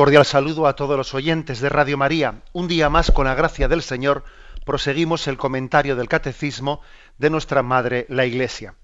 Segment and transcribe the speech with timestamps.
[0.00, 2.40] Cordial saludo a todos los oyentes de Radio María.
[2.54, 4.24] Un día más, con la gracia del Señor,
[4.64, 6.80] proseguimos el comentario del Catecismo
[7.18, 8.74] de nuestra Madre, la Iglesia.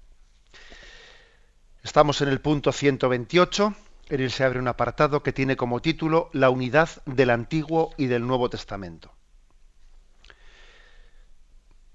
[1.81, 3.73] Estamos en el punto 128,
[4.09, 8.05] en él se abre un apartado que tiene como título La unidad del Antiguo y
[8.05, 9.11] del Nuevo Testamento.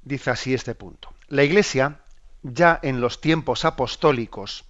[0.02, 1.14] Dice así este punto.
[1.28, 2.00] La Iglesia,
[2.42, 4.64] ya en los tiempos apostólicos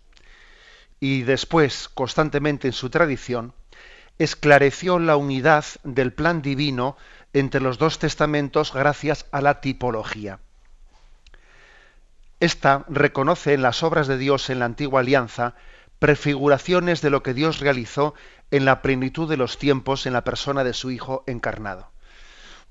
[1.01, 3.55] y después constantemente en su tradición,
[4.23, 6.97] esclareció la unidad del plan divino
[7.33, 10.39] entre los dos testamentos gracias a la tipología.
[12.41, 15.55] Esta reconoce en las obras de Dios en la antigua alianza
[15.99, 18.15] prefiguraciones de lo que Dios realizó
[18.51, 21.93] en la plenitud de los tiempos en la persona de su Hijo encarnado.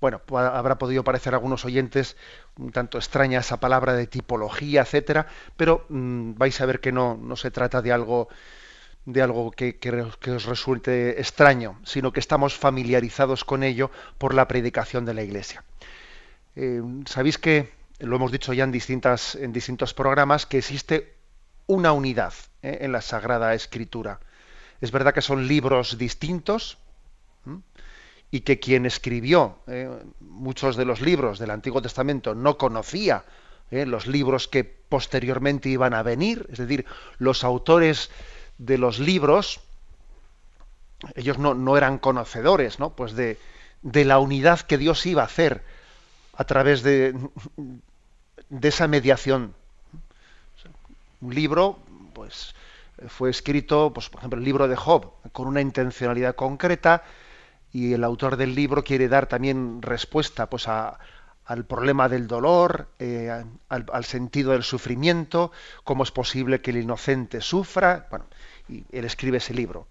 [0.02, 2.18] Bueno, habrá podido parecer a algunos oyentes
[2.58, 7.18] un tanto extraña esa palabra de tipología, etcétera, pero mm, vais a ver que no,
[7.22, 8.28] no se trata de algo
[9.06, 9.78] de algo que,
[10.36, 15.64] os resulte extraño, sino que estamos familiarizados con ello por la predicación de la Iglesia.
[16.56, 21.16] Eh, Sabéis que, lo hemos dicho ya en, distintas, en distintos programas, que existe
[21.66, 24.20] una unidad eh, en la Sagrada Escritura.
[24.82, 26.78] Es verdad que son libros distintos
[28.30, 29.90] y que quien escribió eh,
[30.20, 33.26] muchos de los libros del Antiguo Testamento no conocía
[33.72, 36.86] los libros que posteriormente iban a venir, es decir,
[37.20, 38.12] los autores
[38.62, 39.60] de los libros,
[41.16, 42.92] ellos no, eran conocedores, ¿no?
[42.92, 43.40] Pues de,
[43.82, 45.64] de, la unidad que Dios iba a hacer
[46.38, 47.16] a través de,
[48.50, 49.56] de esa mediación.
[51.22, 51.80] Un libro,
[52.14, 52.54] pues,
[53.08, 57.04] fue escrito, pues, por ejemplo, el libro de Job, con una intencionalidad concreta,
[57.74, 61.00] y el autor del libro quiere dar también respuesta, pues, a,
[61.46, 63.32] al problema del dolor, eh,
[63.70, 65.52] al, al, sentido del sufrimiento,
[65.84, 68.08] cómo es posible que el inocente sufra.
[68.12, 68.26] Bueno,
[68.92, 69.88] él escribe ese libro.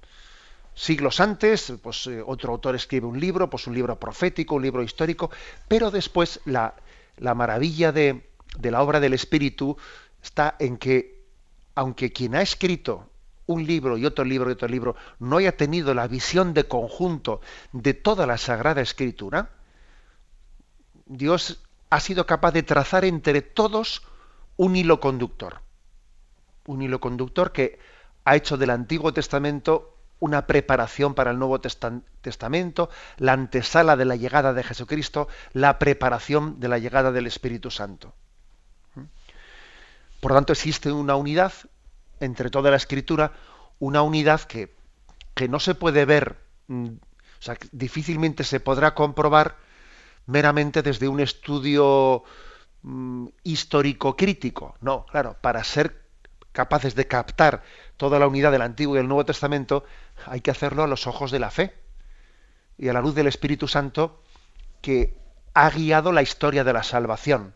[0.75, 4.83] Siglos antes, pues eh, otro autor escribe un libro, pues un libro profético, un libro
[4.83, 5.31] histórico,
[5.69, 6.75] pero después la,
[7.19, 9.77] la maravilla de, de la obra del Espíritu
[10.23, 11.25] está en que,
[11.75, 13.11] aunque quien ha escrito
[13.47, 17.41] un libro y otro libro y otro libro no haya tenido la visión de conjunto
[17.73, 19.51] de toda la Sagrada Escritura,
[21.07, 21.61] Dios
[21.91, 24.03] ha sido capaz de trazar entre todos
[24.57, 25.61] un hilo conductor.
[26.67, 27.81] Un hilo conductor que
[28.31, 34.15] ha hecho del Antiguo Testamento una preparación para el Nuevo Testamento, la antesala de la
[34.15, 38.15] llegada de Jesucristo, la preparación de la llegada del Espíritu Santo.
[40.21, 41.53] Por lo tanto, existe una unidad
[42.21, 43.33] entre toda la escritura,
[43.81, 44.77] una unidad que,
[45.35, 46.37] que no se puede ver,
[46.69, 49.57] mm, o sea, difícilmente se podrá comprobar
[50.27, 52.23] meramente desde un estudio
[52.83, 54.77] mm, histórico crítico.
[54.83, 56.01] No, claro, para ser
[56.53, 57.63] capaces de captar
[58.01, 59.85] toda la unidad del Antiguo y del Nuevo Testamento,
[60.25, 61.75] hay que hacerlo a los ojos de la fe
[62.79, 64.23] y a la luz del Espíritu Santo
[64.81, 65.19] que
[65.53, 67.53] ha guiado la historia de la salvación.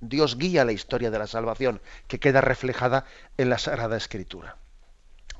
[0.00, 3.06] Dios guía la historia de la salvación que queda reflejada
[3.38, 4.58] en la Sagrada Escritura.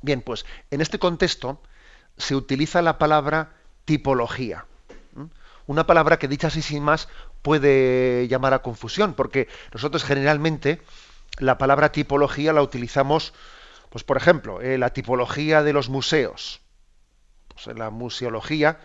[0.00, 1.60] Bien, pues en este contexto
[2.16, 3.52] se utiliza la palabra
[3.84, 4.64] tipología.
[5.66, 7.10] Una palabra que dicha así sin más
[7.42, 10.80] puede llamar a confusión, porque nosotros generalmente
[11.38, 13.34] la palabra tipología la utilizamos
[13.90, 16.60] pues por ejemplo, eh, la tipología de los museos.
[17.48, 18.80] Pues en la museología,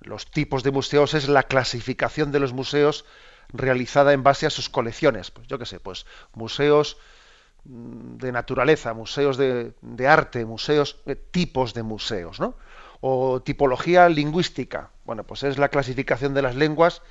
[0.00, 3.04] los tipos de museos es la clasificación de los museos
[3.52, 5.30] realizada en base a sus colecciones.
[5.30, 6.96] Pues yo qué sé, pues museos
[7.64, 9.74] mm, de naturaleza, museos de,
[10.06, 12.56] arte, museos, eh, tipos de museos, ¿no?
[13.00, 14.90] O tipología lingüística.
[15.04, 17.02] Bueno, pues es la clasificación de las lenguas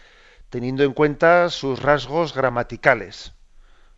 [0.49, 3.33] teniendo en cuenta sus rasgos gramaticales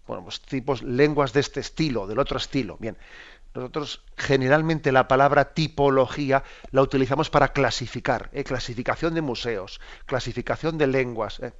[0.08, 2.78] bueno, pues tipos, lenguas de este estilo, del otro estilo.
[2.80, 2.98] Bien,
[3.54, 8.44] nosotros generalmente la palabra tipología la utilizamos para clasificar, ¿eh?
[8.44, 11.40] clasificación de museos, clasificación de lenguas.
[11.40, 11.54] ¿eh?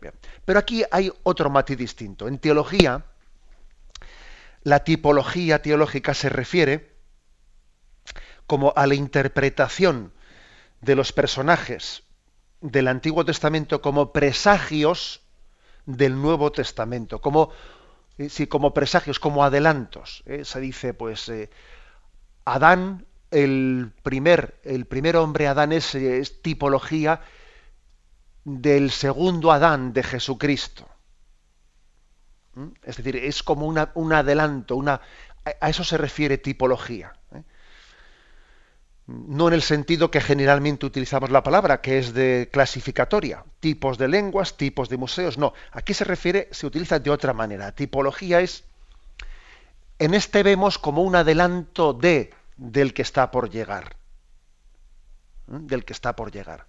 [0.44, 2.28] Pero aquí hay otro matiz distinto.
[2.28, 3.06] En teología,
[4.64, 6.94] la tipología teológica se refiere
[8.48, 10.14] como a la interpretación
[10.82, 12.04] de los personajes
[12.62, 15.22] del Antiguo Testamento como presagios
[15.86, 17.52] del Nuevo Testamento, como
[18.30, 20.24] sí, como presagios, como adelantos.
[20.26, 20.46] ¿eh?
[20.46, 21.50] Se dice, pues, eh,
[22.46, 25.98] Adán el primer, el primer hombre Adán es,
[26.42, 27.22] tipología
[28.44, 30.88] del segundo Adán de Jesucristo.
[32.54, 32.68] ¿Mm?
[32.84, 35.02] Es decir, es como una, un adelanto, una,
[35.60, 37.14] a eso se refiere tipología.
[37.34, 37.44] ¿eh?
[39.06, 44.08] No en el sentido que generalmente utilizamos la palabra, que es de clasificatoria, tipos de
[44.08, 45.54] lenguas, tipos de museos, no.
[45.72, 47.74] Aquí se refiere, se utiliza de otra manera.
[47.74, 48.64] Tipología es,
[50.00, 53.98] en este vemos como un adelanto de, del que está por llegar.
[55.52, 55.58] ¿eh?
[55.60, 56.66] Del que está por llegar.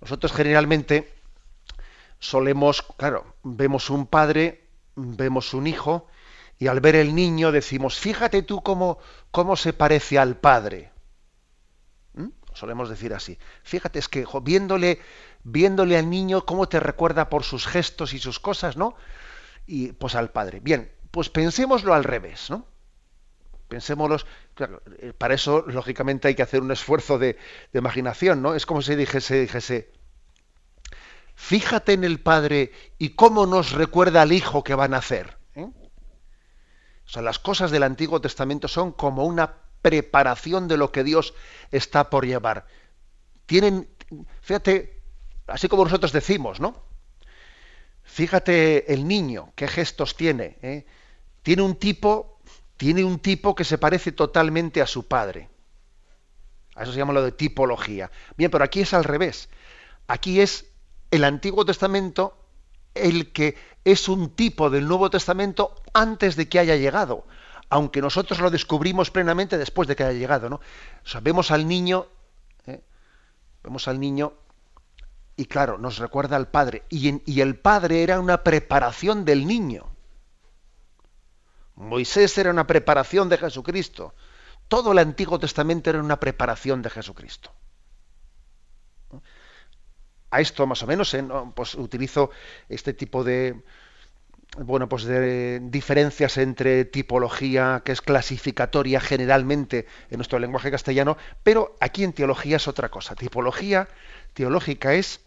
[0.00, 1.12] Nosotros generalmente
[2.20, 6.08] solemos, claro, vemos un padre, vemos un hijo,
[6.60, 8.98] y al ver el niño decimos, fíjate tú cómo,
[9.30, 10.92] cómo se parece al padre.
[12.12, 12.28] ¿Mm?
[12.52, 13.38] Solemos decir así.
[13.62, 15.00] Fíjate, es que viéndole,
[15.42, 18.94] viéndole al niño cómo te recuerda por sus gestos y sus cosas, ¿no?
[19.66, 20.60] Y pues al padre.
[20.60, 22.66] Bien, pues pensémoslo al revés, ¿no?
[23.68, 24.18] Pensémoslo,
[24.98, 27.38] eh, para eso lógicamente hay que hacer un esfuerzo de,
[27.72, 28.54] imaginación, ¿no?
[28.54, 29.90] Es como si dijese, dijese,
[31.36, 35.39] fíjate en el padre y cómo nos recuerda al hijo que van a hacer.
[37.10, 41.34] O sea, las cosas del Antiguo Testamento son como una preparación de lo que Dios
[41.72, 42.66] está por llevar.
[43.46, 43.88] Tienen,
[44.40, 45.02] fíjate,
[45.48, 46.80] así como nosotros decimos, ¿no?
[48.04, 50.56] Fíjate el niño, qué gestos tiene.
[50.62, 50.86] ¿eh?
[51.42, 52.38] Tiene un tipo,
[52.76, 55.48] tiene un tipo que se parece totalmente a su padre.
[56.76, 58.12] A eso se llama lo de tipología.
[58.36, 59.48] Bien, pero aquí es al revés.
[60.06, 60.66] Aquí es
[61.10, 62.40] el Antiguo Testamento
[62.94, 67.26] el que es un tipo del Nuevo Testamento antes de que haya llegado,
[67.68, 70.60] aunque nosotros lo descubrimos plenamente después de que haya llegado, ¿no?
[71.22, 72.06] Vemos al niño,
[72.66, 72.80] ¿eh?
[73.62, 74.32] vemos al niño
[75.36, 79.86] y claro, nos recuerda al padre y el padre era una preparación del niño.
[81.76, 84.14] Moisés era una preparación de Jesucristo.
[84.68, 87.50] Todo el Antiguo Testamento era una preparación de Jesucristo
[90.30, 91.24] a esto más o menos, ¿eh?
[91.54, 92.30] pues utilizo
[92.68, 93.62] este tipo de
[94.58, 101.76] bueno, pues de diferencias entre tipología que es clasificatoria generalmente en nuestro lenguaje castellano, pero
[101.80, 103.14] aquí en teología es otra cosa.
[103.14, 103.88] Tipología
[104.34, 105.20] teológica es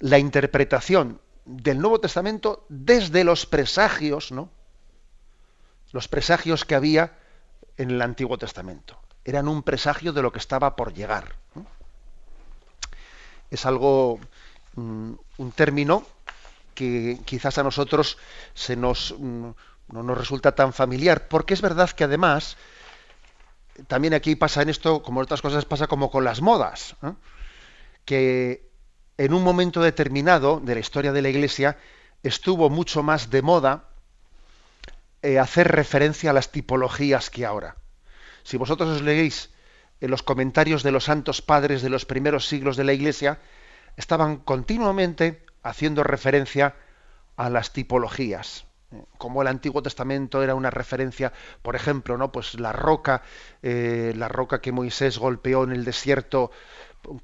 [0.00, 4.50] la interpretación del Nuevo Testamento desde los presagios, ¿no?
[5.92, 7.14] Los presagios que había
[7.78, 9.00] en el Antiguo Testamento.
[9.24, 11.36] Eran un presagio de lo que estaba por llegar.
[13.50, 14.20] Es algo
[15.36, 16.04] un término
[16.78, 18.18] que quizás a nosotros
[18.54, 19.50] se nos, mm,
[19.88, 22.56] no nos resulta tan familiar, porque es verdad que además,
[23.88, 26.94] también aquí pasa en esto, como en otras cosas, pasa como con las modas,
[28.04, 28.70] que
[29.16, 31.78] en un momento determinado de la historia de la Iglesia
[32.22, 33.88] estuvo mucho más de moda
[35.22, 37.74] eh, hacer referencia a las tipologías que ahora.
[38.44, 39.50] Si vosotros os leéis
[40.00, 43.40] en los comentarios de los santos padres de los primeros siglos de la Iglesia,
[43.98, 46.76] estaban continuamente haciendo referencia
[47.36, 48.64] a las tipologías.
[49.18, 52.32] Como el Antiguo Testamento era una referencia, por ejemplo, ¿no?
[52.32, 53.22] Pues la roca,
[53.62, 56.50] eh, la roca que Moisés golpeó en el desierto,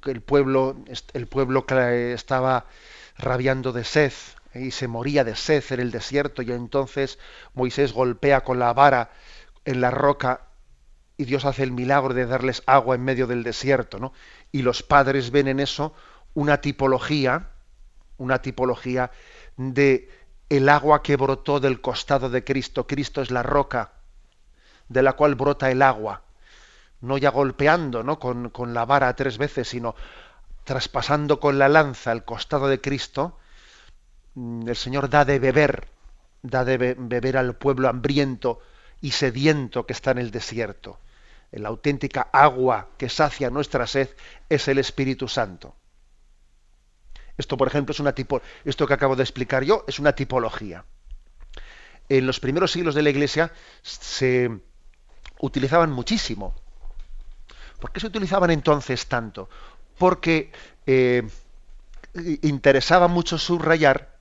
[0.01, 0.75] que el pueblo,
[1.13, 2.65] el pueblo estaba
[3.17, 4.13] rabiando de sed
[4.53, 7.17] y se moría de sed en el desierto, y entonces
[7.53, 9.11] Moisés golpea con la vara
[9.63, 10.41] en la roca
[11.17, 14.11] y Dios hace el milagro de darles agua en medio del desierto, ¿no?
[14.51, 15.93] Y los padres ven en eso
[16.35, 17.49] una tipología,
[18.17, 19.11] una tipología
[19.57, 20.09] de
[20.49, 22.85] el agua que brotó del costado de Cristo.
[22.85, 23.93] Cristo es la roca
[24.87, 26.21] de la cual brota el agua,
[27.01, 28.19] no ya golpeando ¿no?
[28.19, 29.95] Con, la vara tres veces, sino
[30.63, 33.39] traspasando con la lanza el costado de Cristo,
[34.35, 35.87] mm, el Señor da de beber,
[36.41, 38.59] da de beber al pueblo hambriento
[39.01, 40.99] y sediento que está en el desierto.
[41.51, 44.09] La auténtica agua que sacia nuestra sed
[44.49, 45.75] es el Espíritu Santo.
[47.37, 50.85] Esto, por ejemplo, es una tipo, esto que acabo de explicar yo es una tipología.
[52.07, 53.51] En los primeros siglos de la Iglesia
[53.81, 54.51] se
[55.39, 56.53] utilizaban muchísimo.
[57.79, 59.49] ¿Por qué se utilizaban entonces tanto?
[59.97, 60.51] Porque
[60.85, 61.27] eh,
[62.41, 64.17] interesaba mucho subrayar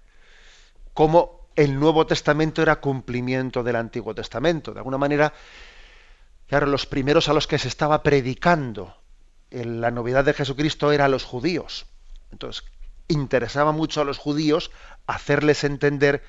[0.92, 4.73] cómo el Nuevo Testamento era cumplimiento del Antiguo Testamento.
[4.73, 5.33] De alguna manera,
[6.49, 8.97] claro, los primeros a los que se estaba predicando
[9.50, 11.87] en la novedad de Jesucristo eran los judíos.
[12.33, 12.64] Entonces,
[13.08, 14.70] interesaba mucho a los judíos
[15.06, 16.23] hacerles entender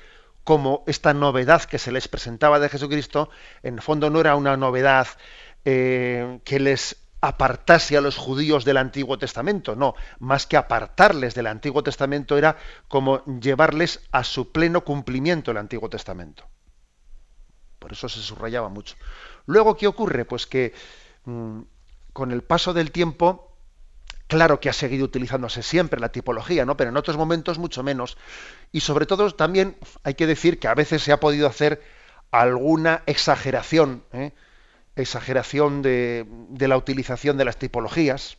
[0.44, 3.30] cómo esta novedad que se les presentaba de Jesucristo,
[3.62, 5.08] en el fondo no era una novedad
[5.64, 11.48] eh, que les apartase a los judíos del Antiguo Testamento, no, más que apartarles del
[11.48, 12.56] Antiguo Testamento era
[12.88, 16.44] como llevarles a su pleno cumplimiento el Antiguo Testamento.
[17.80, 18.96] por eso se subrayaba mucho.
[19.46, 20.24] Luego, ¿qué ocurre?
[20.24, 20.74] Pues que
[21.24, 21.60] mm,
[22.12, 23.55] con el paso del tiempo,
[24.26, 26.76] claro que ha seguido utilizándose siempre la tipología, ¿no?
[26.76, 28.16] Pero en otros momentos mucho menos.
[28.72, 31.82] Y sobre todo también hay que decir que a veces se ha podido hacer
[32.30, 34.32] alguna exageración, ¿eh?
[34.96, 36.26] exageración de,
[36.58, 38.38] la utilización de las tipologías.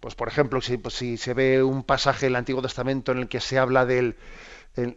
[0.00, 3.28] Pues por ejemplo, si, pues, si se ve un pasaje del Antiguo Testamento en el
[3.28, 4.16] que se habla del,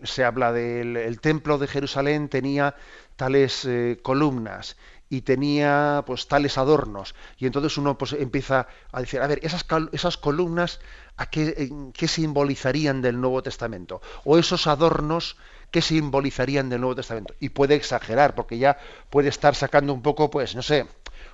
[0.03, 2.75] se habla del templo de Jerusalén tenía
[3.15, 4.75] tales eh, columnas
[5.09, 7.15] y tenía pues tales adornos.
[7.37, 10.79] Y entonces uno pues empieza a decir a ver esas, esas columnas
[11.17, 15.37] a qué, qué, simbolizarían del Nuevo Testamento o esos adornos
[15.71, 18.77] qué simbolizarían del Nuevo Testamento y puede exagerar porque ya
[19.09, 20.85] puede estar sacando un poco pues no sé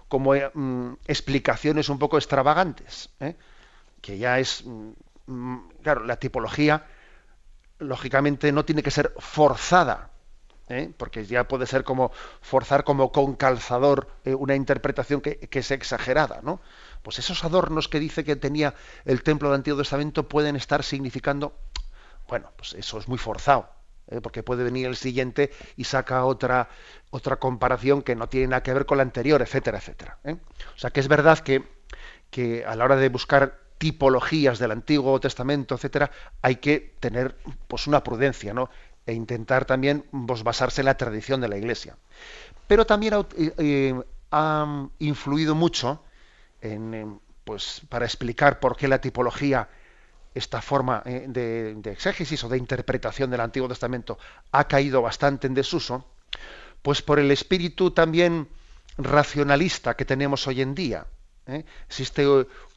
[0.08, 3.36] como eh, mm, explicaciones un poco extravagantes ¿eh?
[4.02, 4.92] que ya es mm,
[5.28, 6.86] mm, claro la tipología
[7.84, 10.10] lógicamente no tiene que ser forzada,
[10.70, 10.92] ¿eh?
[10.98, 16.42] porque ya puede ser como forzar como con calzador eh, una interpretación que, es exagerada,
[16.44, 16.62] ¿no?
[17.02, 18.74] Pues esos adornos que dice que tenía
[19.06, 21.54] el templo del Antiguo Testamento pueden estar significando,
[22.28, 23.70] bueno, pues eso es muy forzado,
[24.08, 24.22] ¿eh?
[24.22, 26.70] porque puede venir el siguiente y saca otra
[27.10, 30.18] otra comparación que no tiene nada que ver con la anterior, etcétera, etcétera.
[30.26, 31.64] O sea que es verdad que,
[32.32, 36.10] que a la hora de buscar tipologías del Antiguo Testamento, etcétera,
[36.42, 37.36] hay que tener
[37.68, 38.70] pues una prudencia, ¿no?
[39.06, 41.98] E intentar también pues, basarse en la tradición de la Iglesia.
[42.68, 44.04] Pero también ha, eh, eh,
[45.00, 46.02] influido mucho
[46.62, 49.68] en, pues, para explicar por qué la tipología,
[50.34, 54.18] esta forma eh, de, exégesis o de interpretación del Antiguo Testamento,
[54.52, 56.06] ha caído bastante en desuso,
[56.82, 58.48] pues por el espíritu también
[58.98, 61.06] racionalista que tenemos hoy en día.
[61.90, 62.26] Existe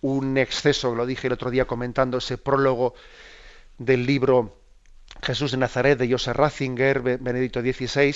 [0.01, 2.95] un exceso, lo dije el otro día comentando ese prólogo
[3.79, 4.66] del libro
[5.23, 8.15] Jesús de Nazaret de Joseph Ratzinger, Benedicto XVI,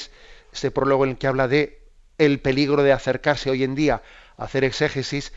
[0.53, 1.81] ese prólogo en el que habla de
[2.19, 4.03] el peligro de acercarse hoy en día
[4.37, 5.33] a hacer exégesis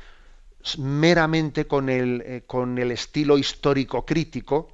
[0.78, 4.70] meramente con el, eh, con el estilo histórico crítico,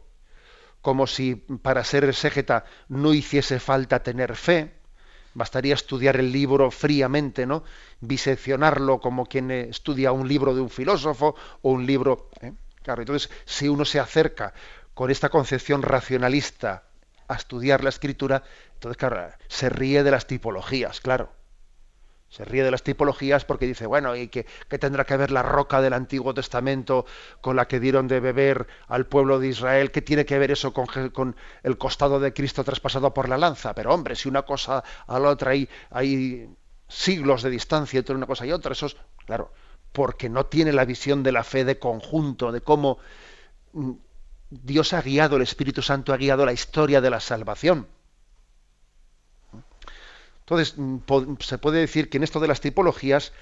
[0.82, 4.74] como si para ser exégeta no hiciese falta tener fe,
[5.34, 7.64] bastaría estudiar el libro fríamente, ¿no?
[8.00, 12.30] Biseccionarlo como quien estudia un libro de un filósofo o un libro.
[12.42, 12.54] ¿eh?
[12.82, 14.54] Claro, entonces, si uno se acerca
[15.00, 16.84] con esta concepción racionalista
[17.30, 21.32] a estudiar la escritura, entonces, claro, se ríe de las tipologías, claro.
[22.28, 24.46] Se ríe de las tipologías porque dice, bueno, ¿y qué,
[24.78, 27.06] tendrá que ver la roca del Antiguo Testamento
[27.40, 29.92] con la que dieron de beber al pueblo de Israel?
[29.92, 33.74] ¿Qué tiene que ver eso con, el costado de Cristo traspasado por la lanza?
[33.74, 36.50] Pero hombre, si una cosa a la otra hay, hay
[36.90, 39.54] siglos de distancia entre una cosa y otra, eso es, claro,
[39.94, 42.98] porque no tiene la visión de la fe de conjunto, de cómo
[43.72, 43.92] mm,
[44.50, 47.88] Dios ha guiado, el Espíritu Santo ha guiado la historia de la salvación.
[50.42, 51.00] Entonces, mm,
[51.40, 53.34] se puede decir que en esto de las tipologías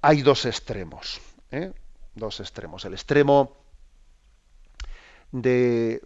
[0.00, 1.20] hay dos extremos.
[1.50, 1.72] ¿eh?
[2.14, 2.86] Dos extremos.
[2.86, 3.56] El extremo
[5.30, 6.02] de,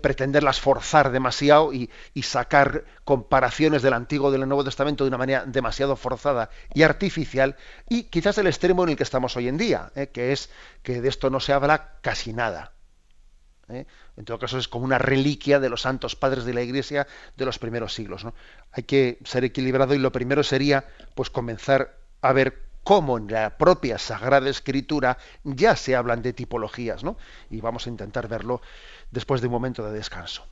[0.00, 1.90] pretenderlas forzar demasiado y,
[2.22, 7.56] sacar comparaciones del Antiguo y del Nuevo Testamento de una manera demasiado forzada y artificial,
[7.90, 10.08] y quizás el extremo en el que estamos hoy en día, ¿eh?
[10.08, 10.48] que es
[10.82, 12.72] que de esto no se habla casi nada.
[13.70, 13.86] ¿eh?
[14.16, 17.44] en todo caso es como una reliquia de los santos padres de la Iglesia de
[17.44, 18.24] los primeros siglos.
[18.24, 18.34] ¿no?
[18.72, 20.84] Hay que ser equilibrado y lo primero sería
[21.14, 27.04] pues comenzar a ver cómo en la propia Sagrada Escritura ya se hablan de tipologías,
[27.04, 27.16] ¿no?
[27.50, 28.62] Y vamos a intentar verlo
[29.10, 30.44] después de un momento de descanso.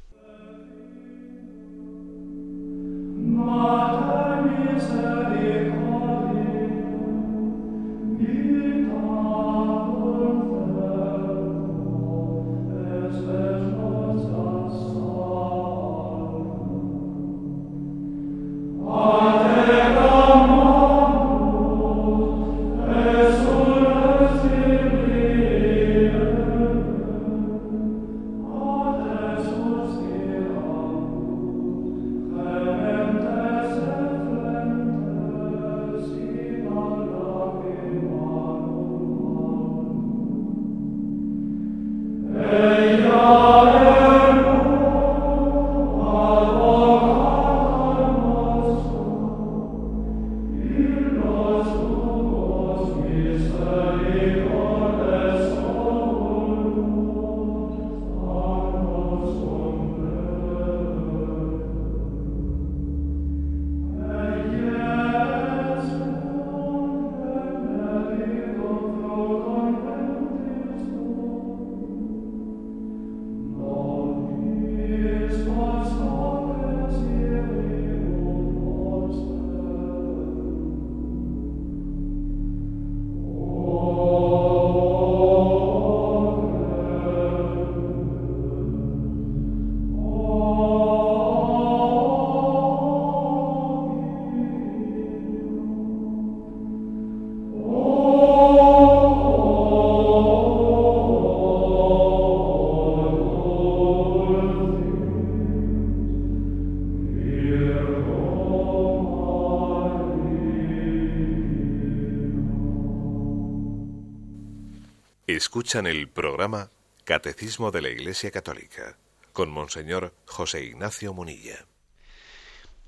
[115.69, 116.71] Escuchan el programa
[117.05, 118.97] Catecismo de la Iglesia Católica
[119.35, 121.67] con Monseñor José Ignacio Munilla.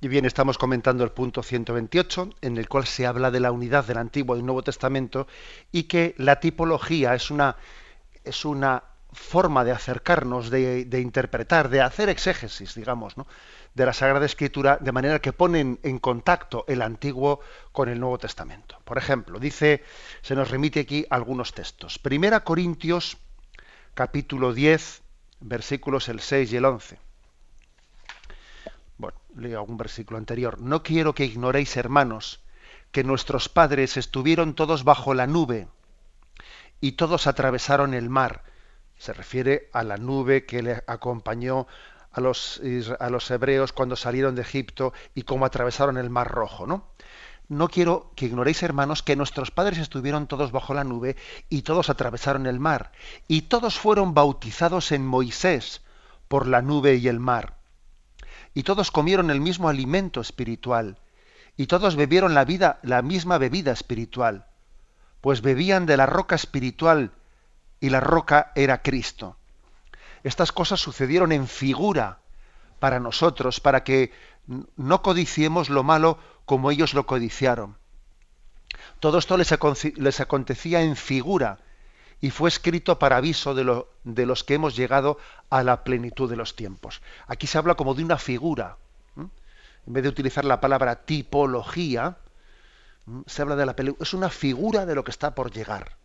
[0.01, 3.85] Y bien, estamos comentando el punto 128, en el cual se habla de la unidad
[3.85, 5.27] del Antiguo y Nuevo Testamento
[5.71, 7.57] y que la tipología es una,
[8.25, 8.83] es una
[9.13, 13.27] forma de acercarnos, de, de interpretar, de hacer exégesis, digamos, ¿no?
[13.75, 17.41] De la Sagrada Escritura, de manera que ponen en contacto el Antiguo
[17.73, 18.79] con el Nuevo Testamento.
[18.85, 19.85] Por ejemplo, dice,
[20.23, 21.99] se nos remite aquí algunos textos.
[21.99, 23.17] Primera Corintios,
[23.95, 25.03] capítulo 10,
[25.41, 26.99] versículos el 6 y el 11.
[28.99, 30.61] Bueno, leo algún versículo anterior.
[30.61, 32.41] No quiero que ignoréis, hermanos,
[32.91, 35.69] que nuestros padres estuvieron todos bajo la nube
[36.81, 38.43] y todos atravesaron el mar.
[38.99, 41.67] Se refiere a la nube que le acompañó
[42.13, 42.61] a los,
[42.99, 46.91] a los hebreos cuando salieron de Egipto y cómo atravesaron el Mar Rojo, ¿no?
[47.51, 51.17] No quiero que ignoréis, hermanos, que nuestros padres estuvieron todos bajo la nube
[51.49, 52.93] y todos atravesaron el mar,
[53.27, 55.83] y todos fueron bautizados en Moisés
[56.29, 57.57] por la nube y el mar.
[58.55, 61.01] Y todos comieron el mismo alimento espiritual,
[61.57, 64.47] y todos bebieron la vida, la misma bebida espiritual,
[65.21, 67.11] pues bebían de la roca espiritual,
[67.81, 69.39] y la roca era Cristo.
[70.23, 72.19] Estas cosas sucedieron en figura
[72.79, 74.13] para nosotros, para que
[74.77, 77.77] no codiciemos lo malo como ellos lo codiciaron.
[78.99, 81.59] Todo esto les, acontecía en figura
[82.21, 86.57] y fue escrito para aviso de, los que hemos llegado a la plenitud de los
[86.57, 87.01] tiempos.
[87.27, 88.77] Aquí se habla como de una figura.
[89.17, 92.19] En vez de utilizar la palabra tipología,
[93.27, 93.75] se habla de la.
[94.01, 95.97] Es una figura de lo que está por llegar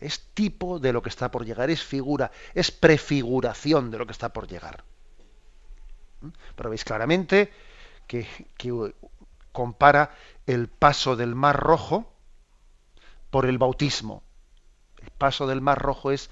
[0.00, 4.12] es tipo de lo que está por llegar, es figura, es prefiguración de lo que
[4.12, 4.84] está por llegar.
[6.20, 6.28] ¿Mm?
[6.54, 7.50] Pero veis claramente
[8.06, 8.26] que,
[9.52, 10.14] compara
[10.46, 12.12] el paso del Mar Rojo
[13.30, 14.22] por el bautismo.
[15.02, 16.30] El paso del Mar Rojo es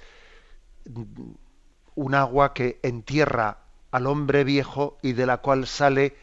[1.95, 3.57] un agua que entierra
[3.89, 6.15] al hombre viejo y de la cual sale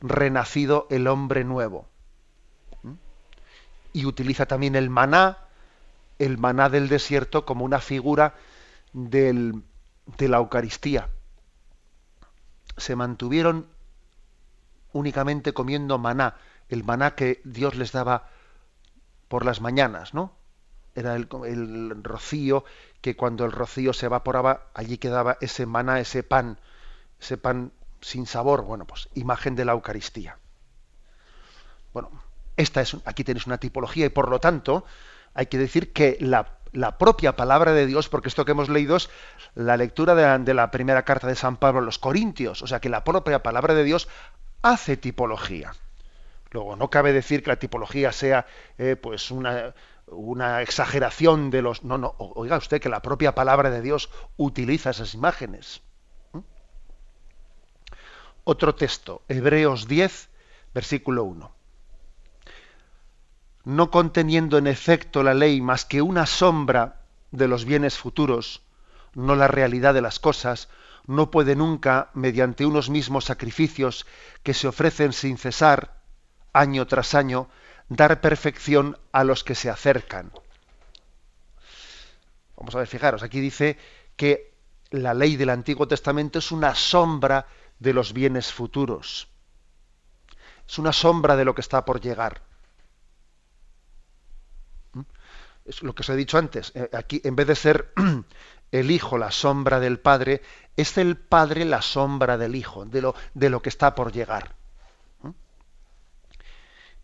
[0.00, 1.86] renacido el hombre nuevo.
[2.82, 2.94] ¿Mm?
[3.92, 5.47] Y utiliza también el maná
[6.18, 8.34] el maná del desierto como una figura
[8.92, 9.62] del,
[10.16, 11.08] de la Eucaristía.
[12.76, 13.66] Se mantuvieron
[14.92, 16.36] únicamente comiendo maná,
[16.68, 18.28] el maná que Dios les daba
[19.28, 20.32] por las mañanas, ¿no?
[20.94, 21.28] Era el,
[22.02, 22.64] rocío
[23.00, 26.58] que cuando el rocío se evaporaba, allí quedaba ese maná, ese pan,
[27.20, 30.38] ese pan sin sabor, bueno, pues imagen de la Eucaristía.
[31.92, 32.10] Bueno,
[32.56, 34.84] esta es, aquí tenéis una tipología y por lo tanto,
[35.38, 36.58] hay que decir que la,
[36.98, 39.08] propia palabra de Dios, porque esto que hemos leído es
[39.54, 42.88] la lectura de la, primera carta de San Pablo a los Corintios, o sea que
[42.88, 44.08] la propia palabra de Dios
[44.62, 45.74] hace tipología.
[46.50, 48.46] Luego, no cabe decir que la tipología sea
[48.78, 51.84] eh, pues una, exageración de los...
[51.84, 55.82] No, no, oiga usted que la propia palabra de Dios utiliza esas imágenes.
[56.32, 56.40] ¿Mm?
[58.42, 60.30] Otro texto, Hebreos 10,
[60.74, 61.57] versículo 1
[63.68, 67.02] no conteniendo en efecto la ley más que una sombra
[67.32, 68.62] de los bienes futuros,
[69.12, 70.70] no la realidad de las cosas,
[71.06, 74.06] no puede nunca, mediante unos mismos sacrificios
[74.42, 76.00] que se ofrecen sin cesar,
[76.54, 77.50] año tras año,
[77.90, 80.32] dar perfección a los que se acercan.
[82.56, 83.76] Vamos a ver, fijaros, aquí dice
[84.16, 84.54] que
[84.92, 87.46] la ley del Antiguo Testamento es una sombra
[87.78, 89.28] de los bienes futuros.
[90.66, 92.47] Es una sombra de lo que está por llegar.
[95.82, 97.92] Lo que os he dicho antes, eh, aquí en vez de ser
[98.72, 100.42] el hijo la sombra del padre,
[100.76, 104.54] es el padre la sombra del hijo, de lo, de lo que está por llegar.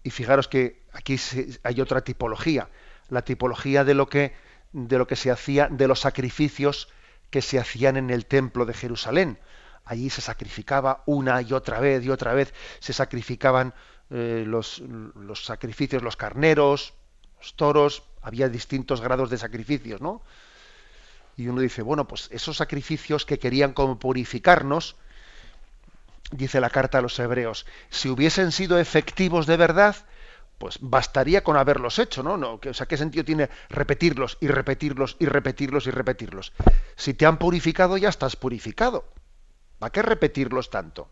[0.02, 1.16] Y fijaros que aquí
[1.62, 2.68] hay otra tipología,
[3.08, 4.34] la tipología de lo que
[4.74, 6.88] de lo que se hacía, de los sacrificios
[7.30, 9.38] que se hacían en el templo de Jerusalén.
[9.84, 13.72] Allí se sacrificaba una y otra vez y otra vez, se sacrificaban
[14.10, 16.94] eh, los, los sacrificios, los carneros,
[17.38, 20.22] los toros, había distintos grados de sacrificios, ¿no?
[21.36, 24.96] Y uno dice, bueno, pues esos sacrificios que querían como purificarnos,
[26.30, 29.96] dice la carta a los hebreos, si hubiesen sido efectivos de verdad,
[30.58, 32.36] pues bastaría con haberlos hecho, ¿no?
[32.38, 36.52] no o sea, ¿qué sentido tiene repetirlos y repetirlos y repetirlos y repetirlos?
[36.96, 39.04] Si te han purificado, ya estás purificado.
[39.78, 41.10] ¿Para qué repetirlos tanto?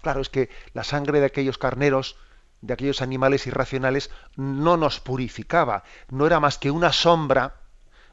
[0.00, 2.16] Claro, es que la sangre de aquellos carneros
[2.60, 7.56] de aquellos animales irracionales no nos purificaba, no era más que una sombra,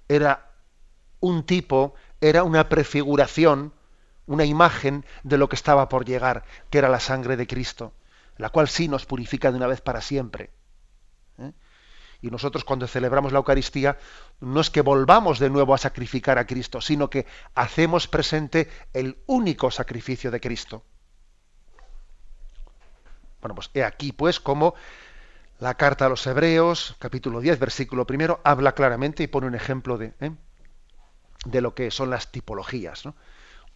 [0.08, 0.52] era
[1.20, 3.74] un tipo, era una prefiguración,
[4.26, 7.94] una imagen de lo que estaba por llegar, que era la sangre de Cristo,
[8.38, 10.52] la cual sí nos purifica de una vez para siempre.
[11.38, 11.52] ¿eh?
[12.22, 13.98] Y nosotros cuando celebramos la Eucaristía
[14.40, 19.18] no es que volvamos de nuevo a sacrificar a Cristo, sino que hacemos presente el
[19.28, 20.84] único sacrificio de Cristo.
[23.48, 24.76] Bueno, pues he aquí pues como
[25.60, 29.98] la carta a los Hebreos, capítulo 10, versículo primero, habla claramente y pone un ejemplo
[29.98, 30.32] de, ¿eh?
[31.46, 33.04] de lo que son las tipologías.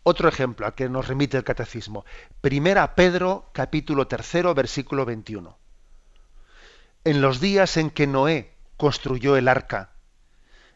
[0.04, 2.04] Otro ejemplo al que nos remite el catecismo.
[2.42, 5.58] Primera Pedro, capítulo tercero, versículo 21.
[7.06, 9.92] En los días en que Noé construyó el arca,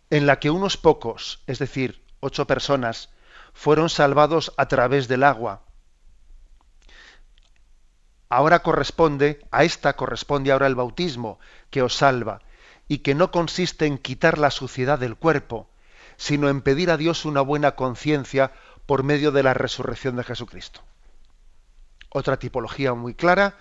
[0.10, 3.10] en la que unos pocos, es decir, ocho personas,
[3.53, 5.64] fueron salvados a través del agua.
[8.29, 12.41] Ahora corresponde, a esta corresponde ahora el bautismo, que os salva,
[12.88, 15.69] y que no consiste en quitar la suciedad del cuerpo,
[16.17, 18.51] sino en pedir a Dios una buena conciencia
[18.85, 20.81] por medio de la resurrección de Jesucristo.
[22.09, 23.57] Otra tipología muy clara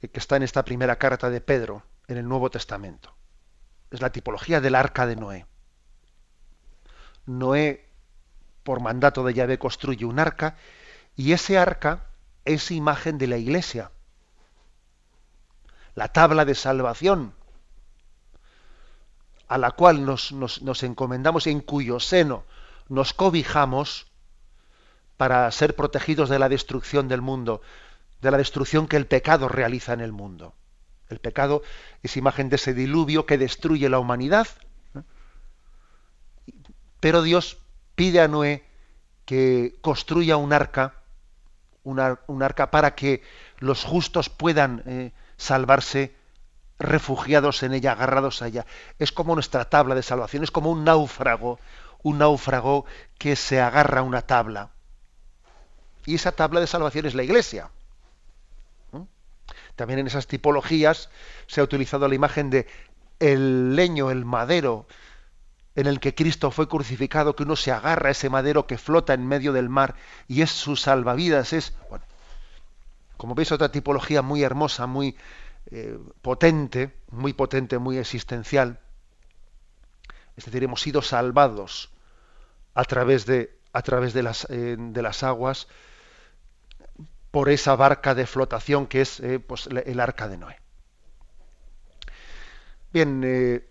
[0.00, 3.14] eh, que está en esta primera carta de Pedro, en el Nuevo Testamento.
[3.90, 5.46] Es la tipología del arca de Noé.
[7.26, 7.88] Noé,
[8.62, 10.56] por mandato de Yahvé, construye un arca
[11.16, 12.06] y ese arca
[12.44, 13.90] es imagen de la iglesia.
[15.94, 17.34] La tabla de salvación
[19.48, 22.44] a la cual nos, nos, encomendamos y en cuyo seno
[22.88, 24.06] nos cobijamos
[25.16, 27.62] para ser protegidos de la destrucción del mundo,
[28.20, 30.54] de la destrucción que el pecado realiza en el mundo.
[31.08, 31.62] El pecado
[32.02, 34.48] es imagen de ese diluvio que destruye la humanidad.
[36.98, 37.58] Pero Dios
[37.94, 38.64] pide a Noé
[39.24, 41.03] que construya un arca,
[41.84, 43.22] un arca para que
[43.58, 46.14] los justos puedan eh, salvarse
[46.78, 48.66] refugiados en ella, agarrados a ella.
[48.98, 51.60] Es como nuestra tabla de salvación, es como un náufrago,
[52.02, 52.84] un náufrago
[53.18, 54.70] que se agarra a una tabla.
[56.06, 57.70] Y esa tabla de salvación es la iglesia.
[59.76, 61.10] También en esas tipologías
[61.46, 62.66] se ha utilizado la imagen de
[63.18, 64.86] el leño, el madero
[65.76, 69.12] en el que Cristo fue crucificado, que uno se agarra a ese madero que flota
[69.14, 69.96] en medio del mar
[70.28, 71.52] y es su salvavidas.
[71.52, 72.04] Es, bueno,
[73.16, 75.16] como veis, otra tipología muy hermosa, muy
[75.70, 78.78] eh, potente, muy potente, muy existencial.
[80.36, 81.90] Es decir, hemos sido salvados
[82.74, 85.66] a través de, a través de, las, eh, de las aguas
[87.32, 90.60] por esa barca de flotación que es eh, pues, el arca de Noé.
[92.92, 93.64] Bien,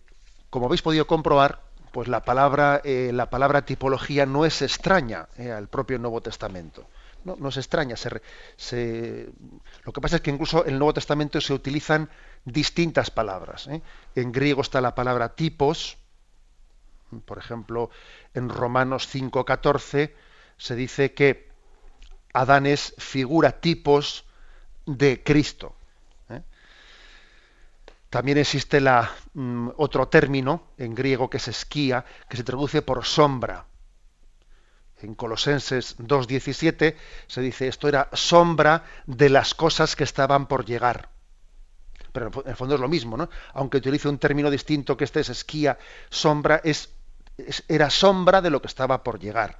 [0.49, 1.61] como habéis podido comprobar,
[1.93, 6.87] pues la palabra, eh, la palabra tipología no es extraña al propio Nuevo Testamento.
[7.23, 7.93] No, no es extraña.
[9.83, 12.09] Lo que pasa es que incluso en el Nuevo Testamento se utilizan
[12.45, 13.69] distintas palabras.
[14.15, 15.97] En griego está la palabra tipos.
[17.25, 17.91] Por ejemplo,
[18.33, 20.13] en Romanos 5.14
[20.57, 21.51] se dice que
[22.33, 24.25] Adán es figura, tipos
[24.87, 25.75] de Cristo.
[28.13, 28.17] ¿Eh?
[28.17, 33.03] También existe la, mm, otro término en griego que es esquía, que se traduce por
[33.05, 33.65] sombra.
[35.01, 36.95] En Colosenses 2.17
[37.27, 41.09] se dice esto era sombra de las cosas que estaban por llegar.
[42.13, 43.29] Pero en el fondo es lo mismo, ¿no?
[43.53, 45.77] Aunque utilice un término distinto que este es esquía,
[46.09, 46.93] sombra es
[47.67, 49.59] era sombra de lo que estaba por llegar.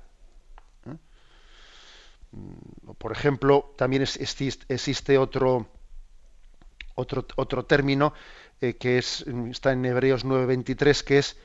[2.32, 5.68] Mm, por ejemplo, también existe otro,
[6.96, 8.14] otro término
[8.64, 11.36] eh, que es, está en Hebreos 9:23, que es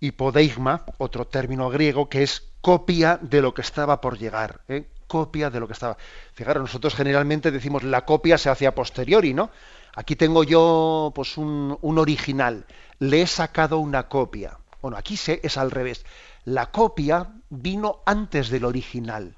[0.00, 4.62] hipodeigma, otro término griego, que es copia de lo que estaba por llegar.
[4.68, 4.86] ¿eh?
[5.06, 5.98] Copia de lo que estaba.
[6.32, 9.50] Fijaros, nosotros generalmente decimos la copia se hace a posteriori, ¿no?
[9.94, 12.64] Aquí tengo yo pues un, un original,
[12.98, 14.56] le he sacado una copia.
[14.80, 16.06] Bueno, aquí se, es al revés.
[16.46, 19.34] La copia vino antes del original.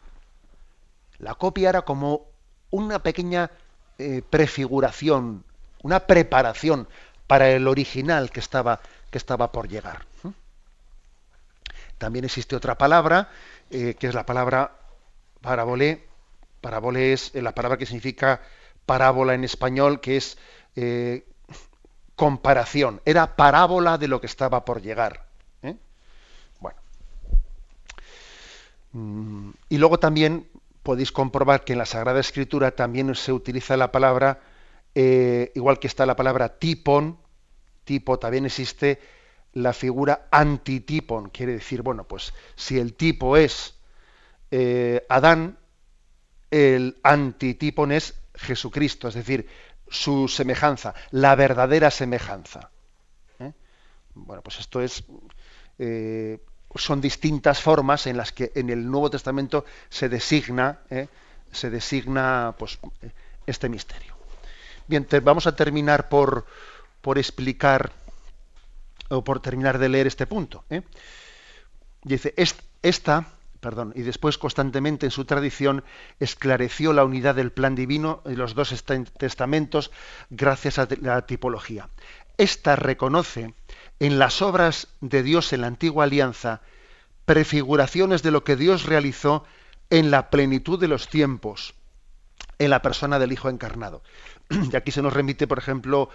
[1.18, 2.27] La copia era como
[2.70, 3.51] una pequeña
[3.98, 5.44] eh, prefiguración,
[5.83, 6.88] una preparación
[7.27, 10.07] para el original que estaba, que estaba por llegar.
[11.99, 13.31] También existe otra palabra,
[13.71, 14.73] eh, que es la palabra
[15.40, 16.05] parábole.
[16.61, 18.40] Parábole es eh, la palabra que significa
[18.87, 20.37] parábola en español, que es
[22.16, 23.01] comparación.
[23.05, 25.27] Era parábola de lo que estaba por llegar.
[26.61, 26.79] Bueno.
[28.92, 30.47] Mm, y luego también
[30.83, 34.40] podéis comprobar que en la Sagrada Escritura también se utiliza la palabra,
[34.94, 37.18] eh, igual que está la palabra tipon,
[37.85, 39.00] tipo, también existe
[39.55, 43.74] la figura antitipon, quiere decir, bueno, pues si el tipo es
[44.50, 45.59] eh, Adán,
[46.50, 49.46] el antitipon es Jesucristo, es decir,
[49.88, 52.70] su semejanza, la verdadera semejanza.
[53.40, 53.52] ¿eh?
[54.14, 55.05] Bueno, pues esto es
[56.74, 60.81] son distintas formas en las que en el Nuevo Testamento se designa,
[61.50, 62.78] se designa pues,
[63.46, 64.12] este misterio.
[64.92, 66.44] Bien, vamos a terminar por,
[67.00, 67.92] por explicar
[69.09, 70.66] o por terminar de leer este punto.
[70.68, 70.83] ¿eh?
[72.02, 72.35] Dice,
[72.83, 73.28] esta,
[73.61, 75.83] perdón, y después constantemente en su tradición
[76.20, 78.85] esclareció la unidad del plan divino en los dos
[79.16, 79.92] testamentos
[80.28, 81.88] gracias a la tipología.
[82.37, 83.55] Esta reconoce
[83.98, 86.61] en las obras de Dios en la antigua alianza
[87.24, 89.46] prefiguraciones de lo que Dios realizó
[89.88, 91.72] en la plenitud de los tiempos,
[92.59, 94.02] en la persona del Hijo encarnado.
[94.73, 96.11] Y aquí se nos remite, por ejemplo,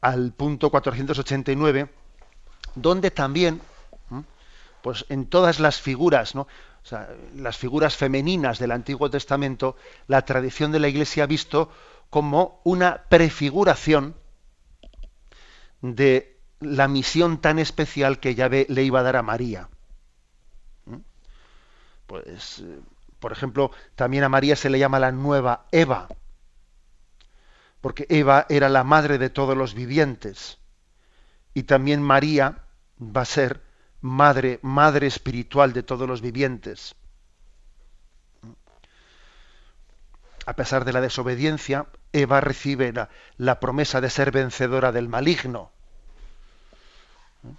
[0.00, 1.88] al punto 489,
[2.74, 3.60] donde también,
[4.82, 6.46] pues en todas las figuras, ¿no?
[7.34, 11.70] las figuras femeninas del Antiguo Testamento, la tradición de la Iglesia ha visto
[12.08, 14.14] como una prefiguración
[15.82, 19.68] de la misión tan especial que Yahvé le iba a dar a María.
[22.06, 22.80] Pues, eh,
[23.20, 26.08] por ejemplo, también a María se le llama la nueva Eva,
[27.80, 30.58] porque Eva era la madre de todos los vivientes.
[31.54, 32.64] Y también María
[33.00, 33.62] va a ser
[34.00, 36.94] madre, madre espiritual de todos los vivientes.
[40.46, 42.92] A pesar de la desobediencia, Eva recibe
[43.36, 45.70] la, promesa de ser vencedora del maligno.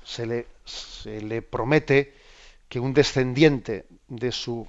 [0.03, 2.15] Se le, se le, promete
[2.67, 4.67] que un descendiente de su,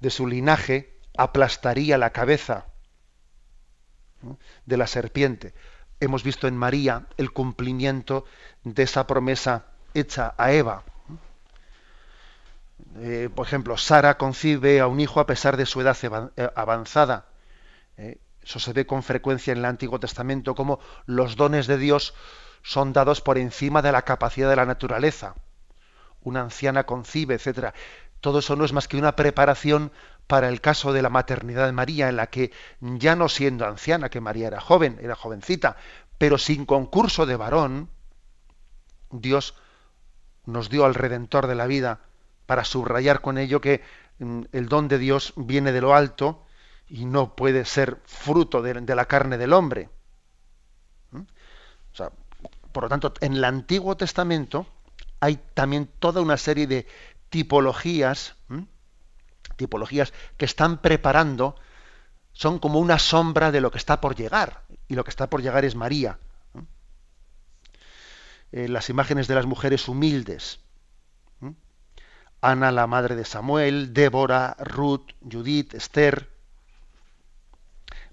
[0.00, 2.66] de su linaje aplastaría la cabeza
[4.64, 5.54] de la serpiente.
[6.00, 8.24] Hemos visto en María el cumplimiento
[8.64, 10.84] de esa promesa hecha a Eva.
[12.98, 15.96] Eh, por ejemplo, Sara concibe a un hijo a pesar de su edad
[16.36, 17.26] eh, avanzada.
[17.96, 22.14] Eh, eso se ve con frecuencia en el Antiguo Testamento, como los dones de Dios
[22.62, 25.34] son dados por encima de la capacidad de la naturaleza.
[26.22, 27.74] Una anciana concibe, etc.
[28.20, 29.92] Todo eso no es más que una preparación
[30.26, 34.08] para el caso de la maternidad de María, en la que ya no siendo anciana,
[34.08, 35.76] que María era joven, era jovencita,
[36.18, 37.90] pero sin concurso de varón,
[39.10, 39.54] Dios
[40.46, 42.00] nos dio al Redentor de la vida
[42.46, 43.82] para subrayar con ello que
[44.18, 46.44] mm, el don de Dios viene de lo alto
[46.88, 49.90] y no puede ser fruto de, la carne del hombre.
[51.10, 51.22] ¿Mm?
[52.72, 54.66] por lo tanto, en el Antiguo Testamento
[55.20, 56.86] hay también toda una serie de
[57.30, 58.36] tipologías,
[59.56, 61.56] tipologías que están preparando,
[62.32, 64.62] son como una sombra de lo que está por llegar.
[64.88, 66.18] Y lo que está por llegar es María.
[68.52, 70.60] Eh, las imágenes de las mujeres humildes.
[72.40, 76.30] Ana, la madre de Samuel, Débora, Ruth, Judith, Esther.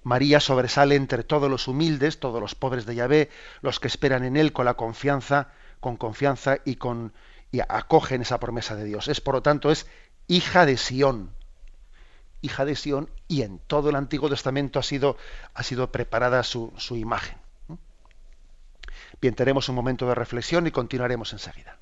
[0.01, 3.29] María sobresale entre todos los humildes, todos los pobres de Yahvé,
[3.61, 7.13] los que esperan en él con la confianza, con confianza y con
[7.53, 9.07] y acogen esa promesa de Dios.
[9.07, 9.85] Es por lo tanto es
[10.27, 11.33] hija de Sión.
[12.41, 15.17] Hija de Sión y en todo el Antiguo Testamento ha sido,
[15.53, 17.37] ha sido preparada su, su imagen.
[19.21, 21.77] Bien, tenemos un momento de reflexión y continuaremos enseguida.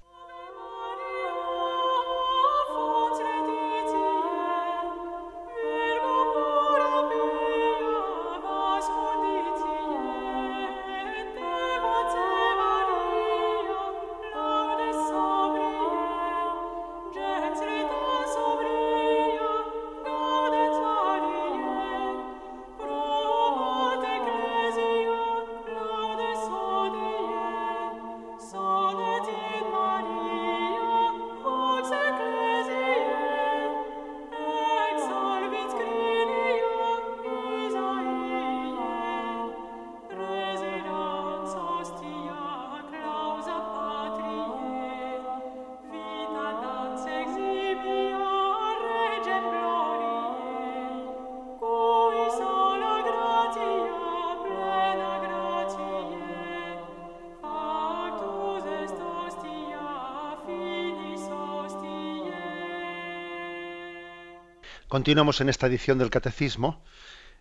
[64.91, 66.83] Continuamos en esta edición del Catecismo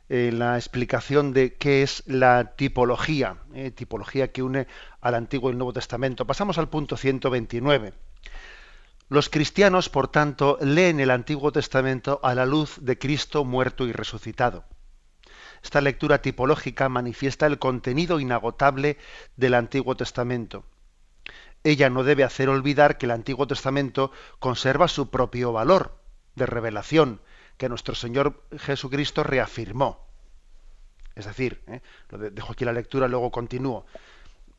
[0.08, 4.68] en la explicación de qué es la tipología, eh, tipología que une
[5.00, 6.28] al Antiguo y el Nuevo Testamento.
[6.28, 7.92] Pasamos al punto 129.
[9.08, 13.90] Los cristianos, por tanto, leen el Antiguo Testamento a la luz de Cristo muerto y
[13.90, 14.64] resucitado.
[15.60, 18.96] Esta lectura tipológica manifiesta el contenido inagotable
[19.34, 20.66] del Antiguo Testamento.
[21.64, 25.98] Ella no debe hacer olvidar que el Antiguo Testamento conserva su propio valor
[26.36, 27.20] de revelación,
[27.60, 30.00] que nuestro Señor Jesucristo reafirmó.
[31.14, 31.82] Es decir, ¿eh?
[32.32, 33.84] dejo aquí la lectura, luego continúo.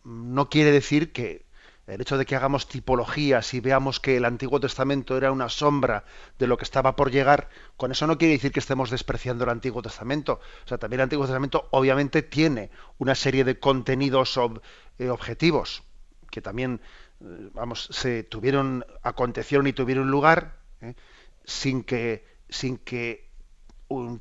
[0.04, 1.48] No quiere decir que
[1.88, 6.06] el hecho de que hagamos tipologías y veamos que el Antiguo Testamento era una sombra
[6.38, 9.50] de lo que estaba por llegar, con eso no quiere decir que estemos despreciando el
[9.50, 10.40] Antiguo Testamento.
[10.64, 14.40] O sea, también el Antiguo Testamento obviamente tiene una serie de contenidos
[15.00, 15.82] eh, objetivos
[16.30, 16.82] que también,
[17.20, 20.60] eh, vamos, se tuvieron, acontecieron y tuvieron lugar
[21.46, 23.32] sin que, sin que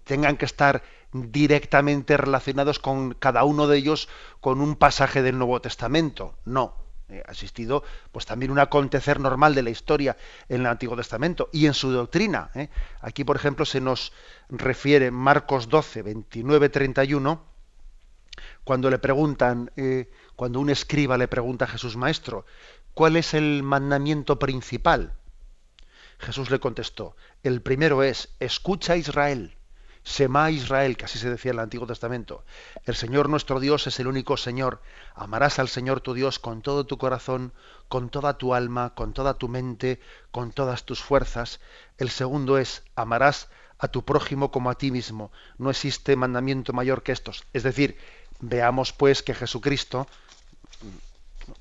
[0.04, 4.08] tengan que estar directamente relacionados con cada uno de ellos
[4.40, 6.34] con un pasaje del Nuevo Testamento.
[6.44, 6.74] No,
[7.08, 10.16] eh, ha existido pues también un acontecer normal de la historia
[10.48, 12.50] en el Antiguo Testamento y en su doctrina.
[12.54, 12.68] ¿eh?
[13.00, 14.12] Aquí, por ejemplo, se nos
[14.48, 17.42] refiere Marcos 12, 29, 31,
[18.64, 22.46] cuando le preguntan, eh, cuando un escriba le pregunta a Jesús Maestro,
[22.94, 25.12] ¿cuál es el mandamiento principal?
[26.20, 29.56] Jesús le contestó, el primero es, escucha Israel.
[30.02, 32.44] Sema Israel, que así se decía en el Antiguo Testamento.
[32.84, 34.80] El Señor nuestro Dios es el único Señor.
[35.14, 37.52] Amarás al Señor tu Dios con todo tu corazón,
[37.88, 41.60] con toda tu alma, con toda tu mente, con todas tus fuerzas.
[41.98, 45.32] El segundo es, amarás a tu prójimo como a ti mismo.
[45.58, 47.44] No existe mandamiento mayor que estos.
[47.52, 47.98] Es decir,
[48.40, 50.06] veamos pues que Jesucristo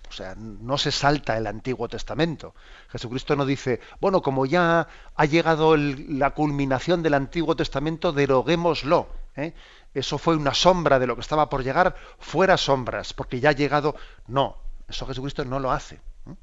[0.09, 2.53] o sea, no se salta el Antiguo Testamento.
[2.89, 9.07] Jesucristo no dice, bueno, como ya ha llegado la culminación del Antiguo Testamento, deroguémoslo.
[9.35, 9.53] ¿eh?
[9.93, 13.53] Eso fue una sombra de lo que estaba por llegar, fuera sombras, porque ya ha
[13.53, 13.95] llegado.
[14.27, 15.95] No, eso Jesucristo no lo hace.
[15.95, 16.35] ¿eh?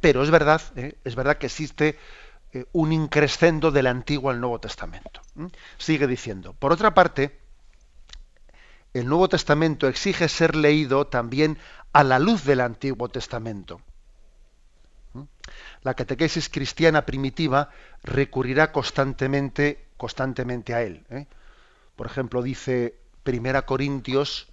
[0.00, 0.96] Pero es verdad, ¿eh?
[1.04, 1.98] es verdad que existe
[2.72, 5.20] un increscendo del Antiguo al Nuevo Testamento.
[5.78, 6.52] Sigue diciendo.
[6.58, 7.38] Por otra parte,
[8.92, 11.58] el Nuevo Testamento exige ser leído también
[11.92, 13.80] a la luz del Antiguo Testamento.
[15.14, 15.22] ¿Mm?
[15.82, 17.70] La catequesis cristiana primitiva
[18.02, 21.04] recurrirá constantemente, constantemente a él.
[21.10, 21.26] ¿eh?
[21.96, 24.48] Por ejemplo, dice 1 Corintios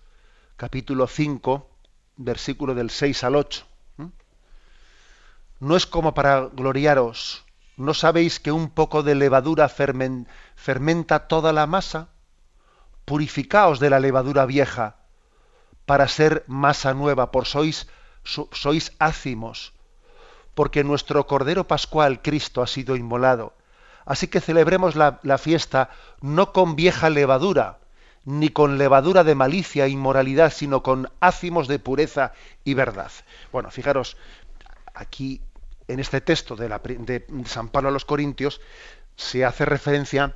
[0.55, 1.69] capítulo 5,
[2.17, 3.65] versículo del 6 al 8.
[3.97, 4.05] ¿Mm?
[5.59, 7.43] No es como para gloriaros.
[7.77, 12.09] ¿No sabéis que un poco de levadura fermenta toda la masa?
[13.05, 14.97] Purificaos de la levadura vieja
[15.87, 17.87] para ser masa nueva, por sois,
[18.51, 19.71] sois ácimos,
[20.53, 23.55] porque nuestro Cordero Pascual, Cristo, ha sido inmolado.
[24.05, 27.79] Así que celebremos la, fiesta no con vieja levadura,
[28.25, 32.33] ni con levadura de malicia e inmoralidad, sino con ácimos de pureza
[32.65, 33.11] y verdad.
[33.53, 34.17] Bueno, fijaros,
[34.93, 35.41] aquí
[35.87, 38.59] en este texto de, San Pablo a los Corintios
[39.15, 40.35] se hace referencia,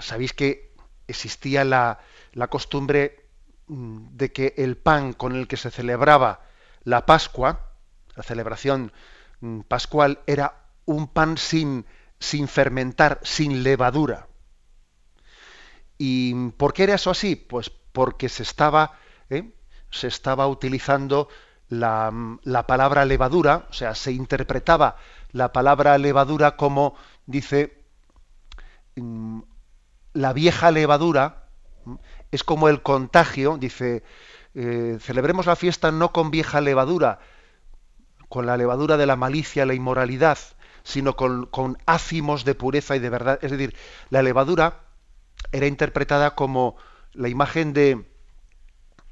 [0.00, 0.74] sabéis que
[1.06, 2.00] existía la,
[2.32, 3.25] la costumbre
[3.68, 6.42] de que el pan con el que se celebraba
[6.84, 7.72] la Pascua,
[8.14, 8.92] la celebración
[9.40, 11.84] mm, pascual, era un pan sin,
[12.20, 14.28] sin fermentar, sin levadura.
[15.98, 17.34] ¿Y por qué era eso así?
[17.34, 18.92] Pues porque se estaba,
[19.30, 19.52] ¿eh?
[19.90, 21.28] se estaba utilizando
[21.68, 24.96] la, mm, la, palabra levadura, o sea, se interpretaba
[25.32, 26.94] la palabra levadura como,
[27.26, 27.84] dice,
[30.12, 31.48] la vieja levadura,
[32.30, 34.02] es como el contagio, dice,
[34.54, 37.20] eh, celebremos la fiesta no con vieja levadura,
[38.28, 40.38] con la levadura de la malicia, la inmoralidad,
[40.82, 43.38] sino con, ácimos de pureza y de verdad.
[43.42, 43.76] Es decir,
[44.10, 44.84] la levadura
[45.52, 46.76] era interpretada como
[47.12, 48.06] la imagen de,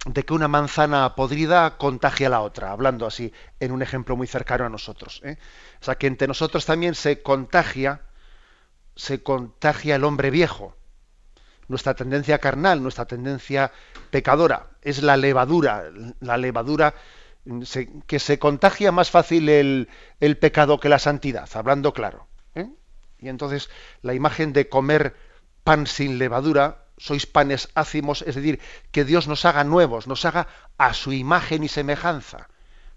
[0.06, 4.26] de que una manzana podrida contagia a la otra, hablando así en un ejemplo muy
[4.26, 5.20] cercano a nosotros.
[5.24, 5.38] ¿eh?
[5.80, 8.02] O sea, que entre nosotros también se contagia,
[8.96, 10.74] se contagia el hombre viejo
[11.68, 13.72] nuestra tendencia carnal, nuestra tendencia
[14.10, 15.84] pecadora, es la levadura,
[16.20, 16.94] la levadura
[18.06, 19.88] que se contagia más fácil el,
[20.40, 22.26] pecado que la santidad, hablando claro.
[22.54, 22.68] ¿eh?
[23.18, 23.68] Y entonces
[24.02, 25.14] la imagen de comer
[25.62, 28.60] pan sin levadura, sois panes ácimos, es decir,
[28.92, 30.46] que Dios nos haga nuevos, nos haga
[30.78, 32.48] a su imagen y semejanza,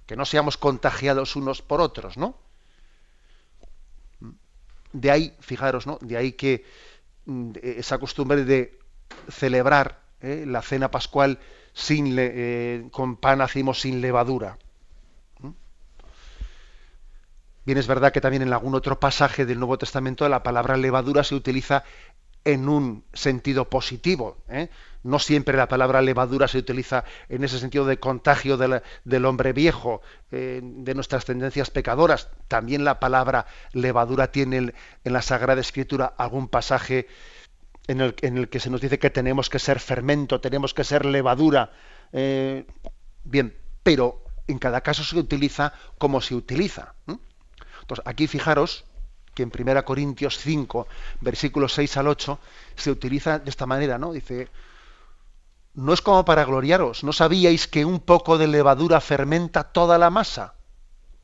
[0.05, 2.37] que no seamos contagiados unos por otros, ¿no?
[4.93, 5.97] De ahí, fijaros, ¿no?
[6.01, 6.86] De ahí que Mm,
[7.61, 8.79] esa costumbre de
[9.29, 11.39] celebrar eh, la cena pascual
[11.73, 14.57] sin eh, con pan hacemos sin levadura.
[15.39, 15.51] ¿Mm?
[17.65, 21.23] Bien, es verdad que también en algún otro pasaje del Nuevo Testamento la palabra levadura
[21.23, 21.83] se utiliza
[22.47, 24.37] en un sentido positivo.
[24.47, 24.69] ¿eh?
[25.03, 30.01] No siempre la palabra levadura se utiliza en ese sentido de contagio del hombre viejo,
[30.31, 32.29] eh, de nuestras tendencias pecadoras.
[32.47, 34.73] También la palabra levadura tiene
[35.03, 37.07] en la Sagrada Escritura algún pasaje
[37.87, 41.71] en el, que se nos dice que tenemos que ser fermento, tenemos que ser levadura.
[42.13, 42.65] Eh,
[43.25, 46.95] bien, pero en cada caso se utiliza como se utiliza.
[47.07, 48.85] Entonces, aquí fijaros
[49.37, 50.87] que en 1 Corintios 5,
[51.21, 52.39] versículos 6 al 8,
[52.75, 54.11] se utiliza de esta manera, ¿no?
[54.11, 54.49] Dice,
[55.75, 57.03] no es como para gloriaros.
[57.03, 60.55] ¿No sabíais que un poco de levadura fermenta toda la masa?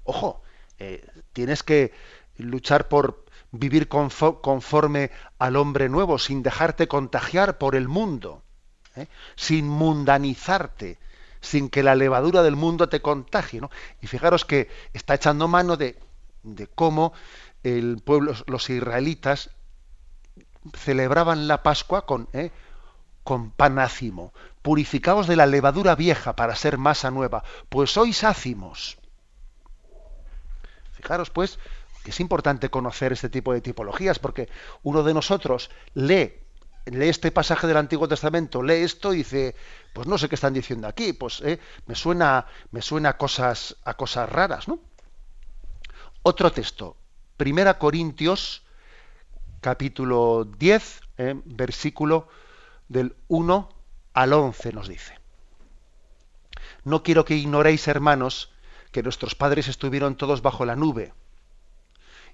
[0.03, 0.43] Ojo,
[0.77, 1.03] eh,
[1.33, 1.91] tienes que
[2.37, 5.09] luchar por vivir conforme
[5.39, 8.43] al hombre nuevo, sin dejarte contagiar por el mundo,
[8.95, 9.07] ¿eh?
[9.35, 10.99] sin mundanizarte,
[11.41, 13.61] sin que la levadura del mundo te contagie.
[14.03, 15.97] Y fijaros que está echando mano de,
[16.43, 17.13] de cómo
[17.63, 19.49] el pueblo, los israelitas
[20.73, 22.51] celebraban la Pascua con, ¿eh?
[23.23, 24.33] con pan ácimo.
[24.61, 28.97] Purificaos de la levadura vieja para ser masa nueva, pues sois ácimos.
[30.93, 31.59] Fijaros, pues,
[32.03, 34.49] que es importante conocer este tipo de tipologías, porque
[34.83, 36.33] uno de nosotros lee,
[36.85, 39.55] lee este pasaje del Antiguo Testamento, lee esto y dice,
[39.93, 41.59] pues no sé qué están diciendo aquí, pues ¿eh?
[41.87, 44.79] me suena, me suena a cosas, a cosas raras, ¿no?
[46.23, 46.95] Otro texto,
[47.43, 48.63] Primera Corintios,
[49.59, 51.41] capítulo 10, ¿eh?
[51.43, 52.29] versículo
[52.87, 53.69] del 1
[54.13, 55.19] al 11 nos dice.
[56.85, 58.53] No quiero que ignoréis, hermanos,
[58.93, 61.11] que nuestros padres estuvieron todos bajo la nube,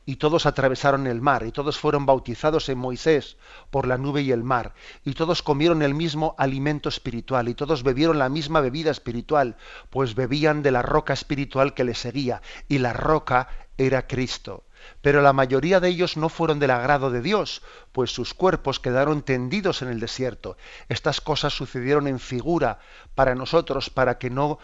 [0.06, 3.38] y todos atravesaron el mar, y todos fueron bautizados en Moisés
[3.72, 7.82] por la nube y el mar, y todos comieron el mismo alimento espiritual, y todos
[7.82, 9.58] bebieron la misma bebida espiritual,
[9.90, 14.66] pues bebían de la roca espiritual que les seguía, y la roca era Cristo.
[15.02, 17.62] Pero la mayoría de ellos no fueron del agrado de Dios,
[17.92, 20.58] pues sus cuerpos quedaron tendidos en el desierto.
[20.90, 22.80] Estas cosas sucedieron en figura
[23.16, 24.60] para nosotros, para que no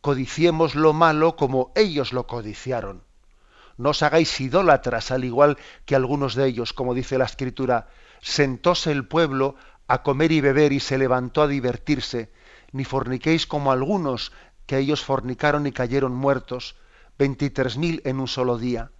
[0.00, 3.04] codiciemos lo malo como ellos lo codiciaron.
[3.76, 7.88] No os hagáis idólatras, al igual que algunos de ellos, como dice la Escritura.
[8.20, 9.54] Sentóse el pueblo
[9.86, 12.32] a comer y beber y se levantó a divertirse.
[12.72, 14.32] Ni forniquéis como algunos,
[14.66, 16.76] que ellos fornicaron y cayeron muertos,
[17.18, 18.90] veintitrés mil en un solo día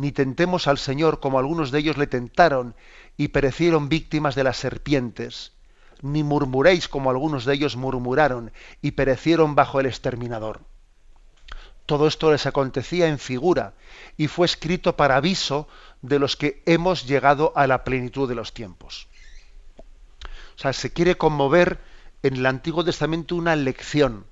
[0.00, 2.74] ni tentemos al Señor como algunos de ellos le tentaron
[3.18, 5.52] y perecieron víctimas de las serpientes,
[6.00, 10.62] ni murmuréis como algunos de ellos murmuraron y perecieron bajo el exterminador.
[11.84, 13.74] Todo esto les acontecía en figura
[14.16, 15.68] y fue escrito para aviso
[16.00, 19.06] de los que hemos llegado a la plenitud de los tiempos.
[20.56, 21.78] O sea, se quiere conmover
[22.22, 24.24] en el Antiguo Testamento una lección.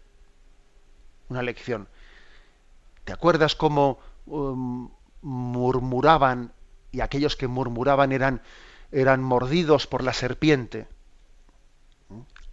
[1.28, 1.88] Una lección.
[3.04, 4.88] ¿Te acuerdas cómo um,
[5.22, 6.52] murmuraban
[6.92, 8.42] y aquellos que murmuraban eran,
[8.92, 10.86] eran mordidos por la serpiente.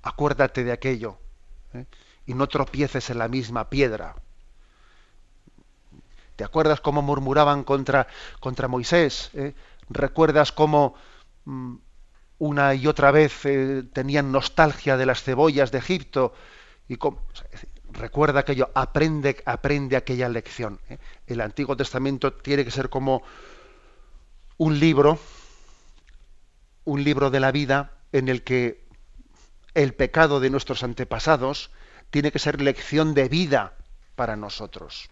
[0.01, 1.17] Acuérdate de aquello
[1.73, 1.85] ¿eh?
[2.25, 4.15] y no tropieces en la misma piedra.
[6.35, 8.07] ¿Te acuerdas cómo murmuraban contra,
[8.39, 9.31] contra Moisés?
[9.33, 9.53] ¿Eh?
[9.89, 10.95] ¿Recuerdas cómo
[11.45, 11.75] mm,
[12.39, 16.33] una y otra vez eh, tenían nostalgia de las cebollas de Egipto?
[16.87, 17.21] Y cómo,
[17.95, 20.79] recuerda aquello, aprende, aprende aquella lección.
[20.89, 20.97] ¿eh?
[21.27, 23.23] El Antiguo Testamento tiene que ser como
[24.57, 25.19] un libro,
[26.83, 28.85] un libro de la vida en el que
[29.73, 31.71] el pecado de nuestros antepasados
[32.09, 33.73] tiene que ser lección de vida
[34.15, 35.09] para nosotros.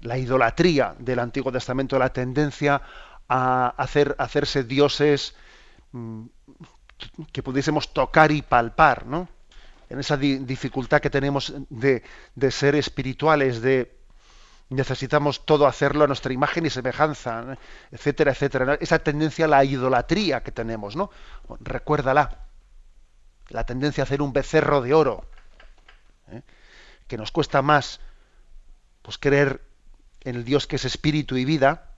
[0.00, 2.82] La idolatría del Antiguo Testamento, la tendencia
[3.28, 5.34] a hacer, hacerse dioses
[5.92, 6.26] mm,
[7.32, 9.28] que pudiésemos tocar y palpar, ¿no?
[9.88, 12.02] En esa dificultad que tenemos de,
[12.50, 13.96] ser espirituales, de
[14.68, 17.56] necesitamos todo hacerlo a nuestra imagen y semejanza,
[17.92, 18.78] etcétera, etcétera.
[18.80, 21.10] Esa tendencia a la idolatría que tenemos, ¿no?
[21.60, 22.46] Recuérdala.
[23.48, 25.24] La tendencia a hacer un becerro de oro,
[26.32, 26.42] ¿eh?
[27.06, 28.00] que nos cuesta más
[29.02, 29.62] pues creer
[30.22, 31.95] en el Dios que es espíritu y vida,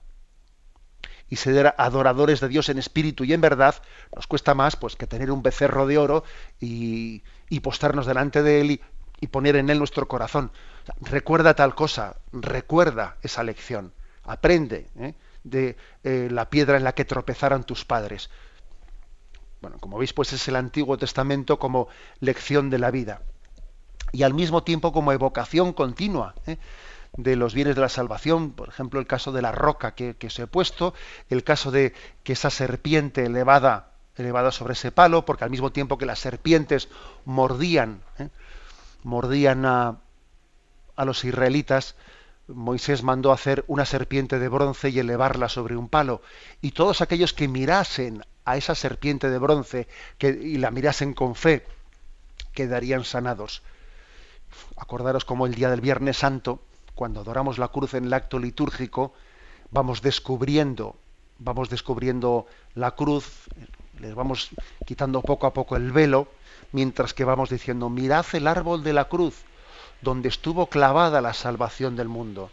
[1.29, 3.75] y ser adoradores de Dios en espíritu y en verdad,
[4.15, 6.25] nos cuesta más pues que tener un becerro de oro
[6.61, 8.71] y, y postrarnos delante de él
[9.21, 10.53] y, poner en él nuestro corazón.
[11.01, 13.93] recuerda tal cosa, recuerda esa lección,
[14.25, 15.15] aprende ¿eh?
[15.43, 18.31] de eh, la piedra en la que tropezaron tus padres.
[19.61, 21.89] Bueno, como veis, pues es el Antiguo Testamento como
[22.21, 23.23] lección de la vida
[24.13, 26.35] y al mismo tiempo como evocación continua.
[26.47, 26.59] ¿eh?
[27.17, 30.31] De los bienes de la salvación, por ejemplo, el caso de la roca que, que
[30.31, 30.95] se he puesto,
[31.31, 35.99] el caso de que esa serpiente elevada elevada sobre ese palo, porque al mismo tiempo
[35.99, 36.89] que las serpientes
[37.25, 38.29] mordían, ¿eh?
[39.05, 39.99] mordían a,
[40.97, 41.95] a los israelitas,
[42.49, 46.23] Moisés mandó hacer una serpiente de bronce y elevarla sobre un palo.
[46.63, 49.87] Y todos aquellos que mirasen a esa serpiente de bronce
[50.21, 51.67] y la mirasen con fe,
[52.53, 53.63] quedarían sanados.
[54.77, 56.63] Acordaros como el día del Viernes Santo,
[56.99, 59.15] cuando adoramos la cruz en el acto litúrgico,
[59.71, 60.97] vamos descubriendo,
[61.39, 63.49] vamos descubriendo la cruz,
[64.01, 64.51] les vamos
[64.85, 66.27] quitando poco a poco el velo,
[66.73, 69.45] mientras que vamos diciendo, mirad el árbol de la cruz,
[70.03, 72.51] donde estuvo clavada la salvación del mundo.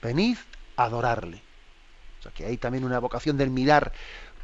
[0.00, 0.38] Venid
[0.76, 1.42] a adorarle.
[2.20, 3.90] O sea que hay también una vocación del mirar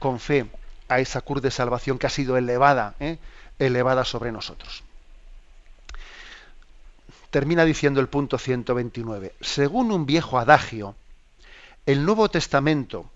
[0.01, 0.51] con fe
[0.89, 3.19] a esa cruz de salvación que ha sido elevada, ¿eh?
[3.61, 4.83] elevada sobre nosotros.
[7.31, 9.35] Termina diciendo el punto 129.
[9.41, 10.97] Según un viejo adagio,
[11.87, 13.11] el Nuevo Testamento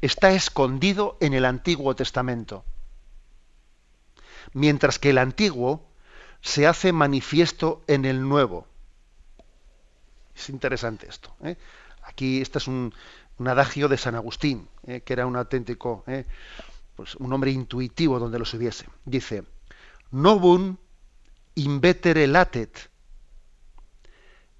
[0.00, 2.64] está escondido en el Antiguo Testamento,
[4.54, 5.86] mientras que el Antiguo
[6.40, 8.66] se hace manifiesto en el Nuevo.
[10.34, 11.34] Es interesante esto.
[11.42, 11.56] ¿eh?
[12.02, 12.94] Aquí este es un,
[13.44, 15.00] adagio de San Agustín, ¿eh?
[15.00, 16.26] que era un auténtico, ¿eh?
[16.94, 18.86] pues un hombre intuitivo donde lo subiese.
[19.04, 19.44] Dice,
[20.10, 20.76] novum
[21.54, 22.89] invetere latet,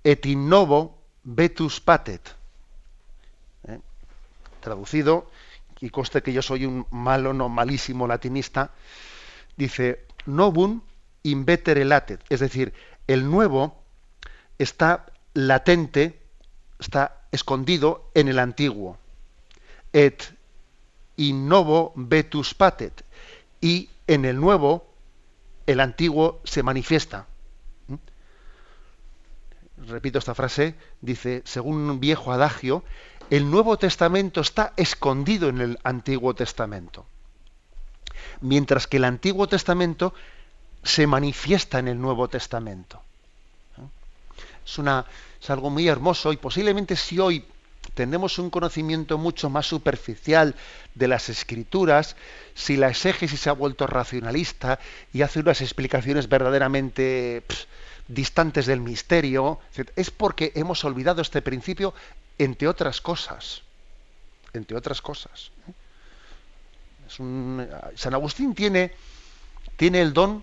[0.04, 2.34] et in novo vetus patet.
[4.60, 5.30] Traducido,
[5.80, 8.70] y conste que yo soy un malo, no malísimo latinista,
[9.56, 10.82] dice, novum
[11.22, 12.74] invetere latet, es decir,
[13.06, 13.76] el nuevo
[14.58, 16.20] está latente,
[16.78, 18.98] está escondido en el antiguo.
[19.92, 20.22] Et
[21.16, 23.04] in novo vetus patet.
[23.60, 24.86] Y en el nuevo,
[25.66, 27.26] el antiguo se manifiesta.
[29.88, 32.84] Repito esta frase, dice, según un viejo adagio,
[33.30, 37.06] el Nuevo Testamento está escondido en el Antiguo Testamento.
[38.40, 40.12] Mientras que el Antiguo Testamento
[40.82, 43.02] se manifiesta en el Nuevo Testamento.
[44.64, 45.06] Es, una,
[45.40, 47.44] es algo muy hermoso y posiblemente si hoy
[47.94, 50.54] tenemos un conocimiento mucho más superficial
[50.94, 52.16] de las escrituras,
[52.54, 54.78] si la exégesis se ha vuelto racionalista
[55.12, 57.42] y hace unas explicaciones verdaderamente
[58.10, 59.60] distantes del misterio,
[59.96, 61.94] es porque hemos olvidado este principio
[62.38, 63.62] entre otras cosas.
[64.52, 65.50] Entre otras cosas.
[67.08, 68.92] San Agustín tiene,
[69.76, 70.42] tiene el don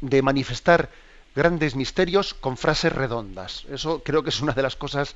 [0.00, 0.90] de manifestar
[1.34, 3.64] grandes misterios con frases redondas.
[3.70, 5.14] Eso creo que es una de las cosas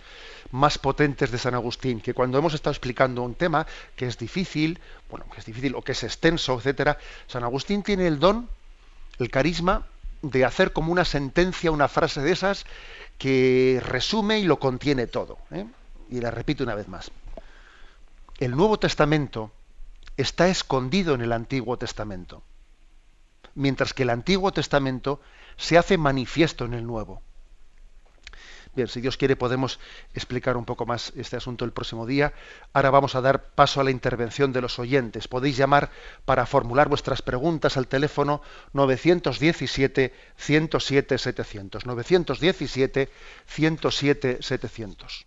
[0.50, 4.78] más potentes de San Agustín, que cuando hemos estado explicando un tema que es difícil,
[5.10, 8.48] bueno, que es difícil o que es extenso, etcétera, San Agustín tiene el don,
[9.18, 9.86] el carisma
[10.30, 12.64] de hacer como una sentencia, una frase de esas
[13.18, 15.38] que resume y lo contiene todo.
[15.50, 15.66] ¿eh?
[16.10, 17.10] Y la repito una vez más.
[18.38, 19.50] El Nuevo Testamento
[20.16, 22.42] está escondido en el Antiguo Testamento
[23.56, 25.20] mientras que el Antiguo Testamento
[25.56, 27.22] se hace manifiesto en el Nuevo.
[28.76, 29.80] Bien, si Dios quiere podemos
[30.12, 32.34] explicar un poco más este asunto el próximo día.
[32.74, 35.28] Ahora vamos a dar paso a la intervención de los oyentes.
[35.28, 35.90] Podéis llamar
[36.26, 38.42] para formular vuestras preguntas al teléfono
[38.74, 41.86] 917 107 700.
[41.86, 43.08] 917
[43.46, 45.26] 107 700.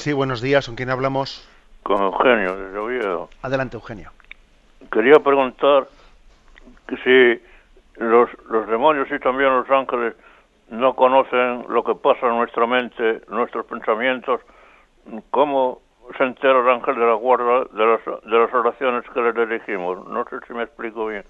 [0.00, 0.64] Sí, buenos días.
[0.64, 1.46] ¿Con quién hablamos?
[1.82, 3.28] Con Eugenio, desde Oviedo.
[3.42, 4.10] Adelante, Eugenio.
[4.90, 5.88] Quería preguntar
[7.04, 7.38] si
[7.96, 10.14] los, los demonios y también los ángeles
[10.70, 14.40] no conocen lo que pasa en nuestra mente, nuestros pensamientos,
[15.30, 15.82] ¿cómo
[16.16, 20.08] se entera el ángel de la guarda de las, de las oraciones que le dirigimos?
[20.08, 21.24] No sé si me explico bien.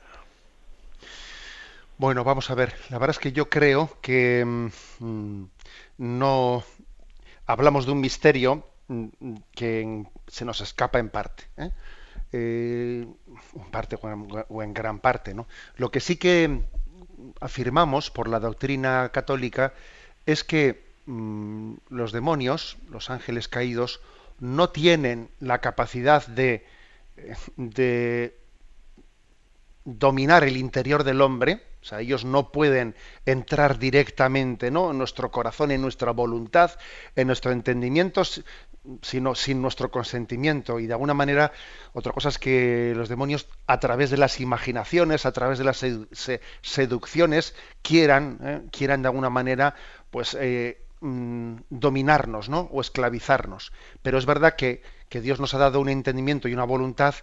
[1.99, 2.73] Bueno, vamos a ver.
[2.91, 5.45] La verdad es que yo creo que mm,
[5.99, 6.63] no,
[7.51, 11.45] hablamos de un misterio mm, que se nos escapa en parte.
[11.57, 11.71] ¿eh?
[12.33, 13.07] Eh,
[13.57, 15.35] en parte o en, gran parte.
[15.35, 15.47] ¿no?
[15.77, 16.63] Lo que sí que
[17.41, 19.75] afirmamos por la doctrina católica
[20.27, 24.01] es que mm, los demonios, los ángeles caídos,
[24.39, 26.65] no tienen la capacidad de,
[27.57, 28.39] de
[29.85, 34.91] dominar el interior del hombre, o sea, ellos no pueden entrar directamente ¿no?
[34.91, 36.73] en nuestro corazón, en nuestra voluntad,
[37.17, 38.23] en nuestro entendimiento,
[39.03, 40.79] sino sin nuestro consentimiento.
[40.79, 41.53] Y de alguna manera,
[41.93, 45.85] otra cosa es que los demonios, a través de las imaginaciones, a través de las
[46.63, 48.63] seducciones, quieran, ¿eh?
[48.71, 49.75] quieran de alguna manera,
[50.11, 52.69] pues eh, mm, dominarnos, ¿no?
[52.73, 53.73] O esclavizarnos.
[54.03, 57.15] Pero es verdad que, que, Dios nos ha dado un entendimiento y una voluntad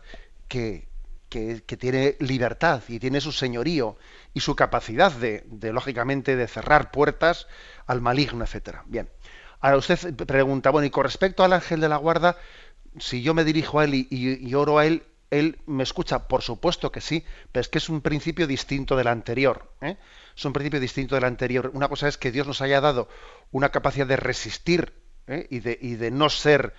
[0.48, 0.88] que,
[1.30, 3.98] que, tiene libertad y tiene su señorío
[4.34, 7.48] y su capacidad de, lógicamente, de cerrar puertas
[7.86, 8.84] al maligno, etcétera.
[8.88, 9.10] Bien.
[9.60, 12.38] Ahora usted pregunta, bueno, y con respecto al ángel de la guarda,
[13.00, 16.92] si yo me dirijo a él y, oro a él, él me escucha, por supuesto
[16.92, 19.72] que sí, pero es que es un principio distinto del anterior.
[19.82, 19.98] ¿eh?
[20.36, 21.72] Es un principio distinto del anterior.
[21.74, 23.10] Una cosa es que Dios nos haya dado
[23.52, 24.94] una capacidad de resistir
[25.28, 25.48] ¿eh?
[25.50, 26.74] y, de, y, de, no ser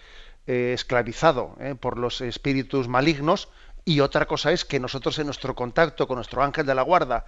[0.46, 3.49] eh, esclavizado por los espíritus malignos,
[3.89, 7.24] y otra cosa es que nosotros en nuestro contacto con nuestro ángel de la guarda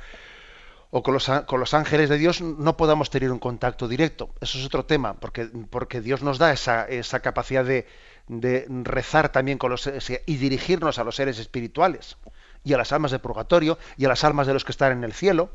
[0.90, 4.28] o con los, con los, ángeles de Dios no podamos tener un contacto directo.
[4.42, 7.86] Eso es otro tema, porque, porque Dios nos da esa, esa capacidad de,
[8.28, 9.90] de, rezar también con los
[10.26, 12.18] y dirigirnos a los seres espirituales
[12.62, 15.04] y a las almas de purgatorio y a las almas de los que están en
[15.04, 15.48] el cielo.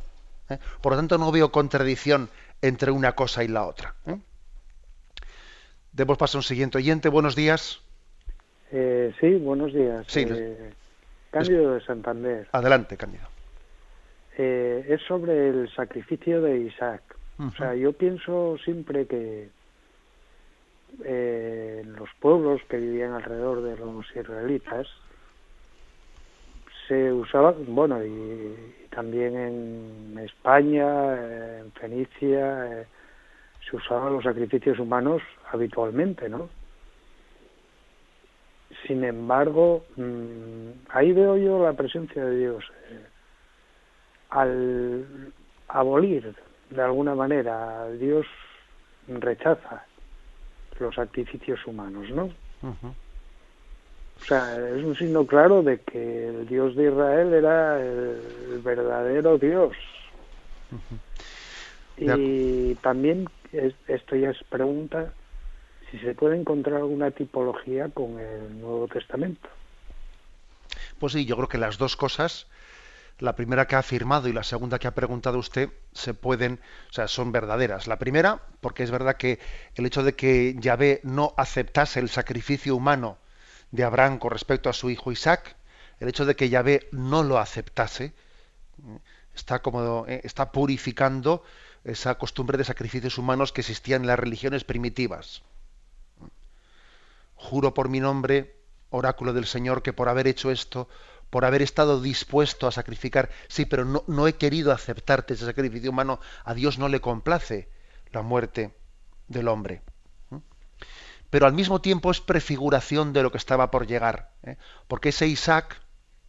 [0.50, 0.58] ¿eh?
[0.82, 2.30] Por lo tanto, no veo contradicción
[2.64, 3.94] entre una cosa y la otra.
[4.08, 4.18] ¿eh?
[5.92, 7.10] Demos paso a un siguiente oyente.
[7.10, 7.82] Buenos días.
[8.72, 10.06] Eh, sí, buenos días.
[10.08, 10.74] Sí, eh,
[11.36, 12.48] Cándido de Santander.
[12.54, 13.26] Adelante, Cándido.
[14.38, 17.02] Eh, es sobre el sacrificio de Isaac.
[17.38, 19.50] O sea, yo pienso siempre que
[21.04, 24.88] eh, los pueblos que vivían alrededor de los israelitas
[26.88, 28.56] se usaban, bueno, y,
[28.90, 32.88] también en España, en Fenicia, eh,
[33.70, 35.22] se usaban los sacrificios humanos
[35.52, 36.48] habitualmente, ¿no?
[38.88, 42.64] Sin embargo, mmm, ahí veo yo la presencia de Dios.
[42.90, 43.06] Eh,
[44.30, 45.32] al
[45.68, 46.36] abolir
[46.70, 48.26] de alguna manera, Dios
[49.08, 49.86] rechaza
[50.80, 52.30] los sacrificios humanos, ¿no?
[52.64, 59.38] O sea, es un signo claro de que el Dios de Israel era el, verdadero
[59.38, 59.76] Dios.
[61.98, 63.30] Y también
[63.88, 65.14] esto ya es pregunta
[65.98, 69.50] si se puede encontrar alguna tipología con el Nuevo Testamento.
[71.00, 72.48] Pues sí, yo creo que las dos cosas
[73.20, 76.94] la primera que ha afirmado y la segunda que ha preguntado usted se pueden, o
[76.94, 77.88] sea, son verdaderas.
[77.88, 79.40] La primera, porque es verdad que
[79.76, 83.18] el hecho de que Yahvé no aceptase el sacrificio humano
[83.72, 85.56] de Abraham con respecto a su hijo Isaac,
[86.00, 88.14] el hecho de que Yahvé no lo aceptase,
[89.34, 91.44] está como eh, está purificando
[91.86, 95.42] esa costumbre de sacrificios humanos que existían en las religiones primitivas.
[97.36, 98.56] Juro por mi nombre,
[98.90, 100.88] oráculo del Señor, que por haber hecho esto
[101.30, 106.20] por haber estado dispuesto a sacrificar, sí, pero no, he querido aceptarte ese sacrificio humano,
[106.46, 107.68] a Dios no le complace
[108.12, 108.74] la muerte
[109.28, 109.82] del hombre.
[111.30, 114.56] Pero al mismo tiempo es prefiguración de lo que estaba por llegar, ¿eh?
[114.88, 115.82] porque ese Isaac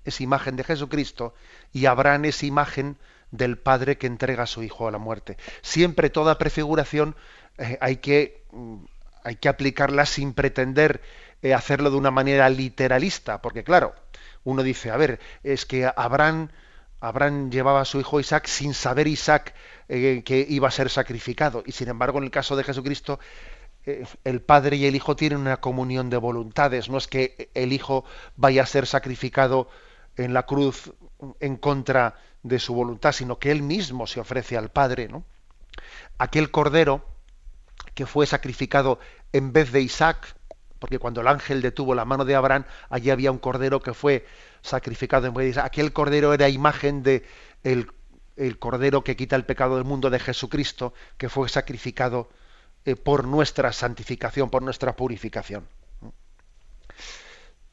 [0.05, 1.35] es imagen de Jesucristo
[1.73, 2.99] y Abraham es imagen
[3.31, 5.37] del Padre que entrega a su Hijo a la muerte.
[5.63, 7.15] Siempre toda prefiguración
[7.59, 8.85] eh, hay, que, mm,
[9.27, 11.03] hay que aplicarla sin pretender
[11.43, 13.93] eh, hacerlo de una manera literalista, porque claro,
[14.45, 16.49] uno dice, a ver, es que Abraham,
[17.51, 19.53] llevaba a su hijo Isaac sin saber Isaac
[19.89, 21.65] eh, que iba a ser sacrificado.
[21.67, 23.19] Y sin embargo, en el caso de Jesucristo,
[23.85, 26.89] eh, el Padre y el Hijo tienen una comunión de voluntades.
[26.89, 28.05] No es que el Hijo
[28.37, 29.69] vaya a ser sacrificado
[30.17, 30.93] en la cruz
[31.41, 32.15] en contra
[32.45, 35.09] de su voluntad, sino que él mismo se ofrece al Padre.
[35.09, 35.25] ¿no?
[36.17, 37.16] Aquel cordero
[37.97, 39.01] que fue sacrificado
[39.33, 40.37] en vez de Isaac,
[40.79, 44.27] porque cuando el ángel detuvo la mano de Abraham, allí había un cordero que fue
[44.61, 47.25] sacrificado en vez de Aquel cordero era imagen de
[47.65, 47.89] el,
[48.59, 52.29] cordero que quita el pecado del mundo de Jesucristo, que fue sacrificado
[52.85, 55.65] eh, por nuestra santificación, por nuestra purificación.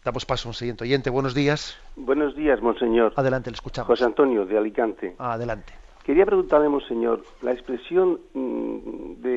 [0.05, 1.09] Damos paso a un siguiente oyente.
[1.09, 1.77] Buenos días.
[1.97, 3.11] Buenos días, monseñor.
[3.17, 3.87] Adelante, le escuchamos.
[3.87, 5.15] José Antonio, de Alicante.
[5.17, 5.73] Adelante.
[6.03, 9.32] Quería preguntarle, monseñor, la expresión mm, de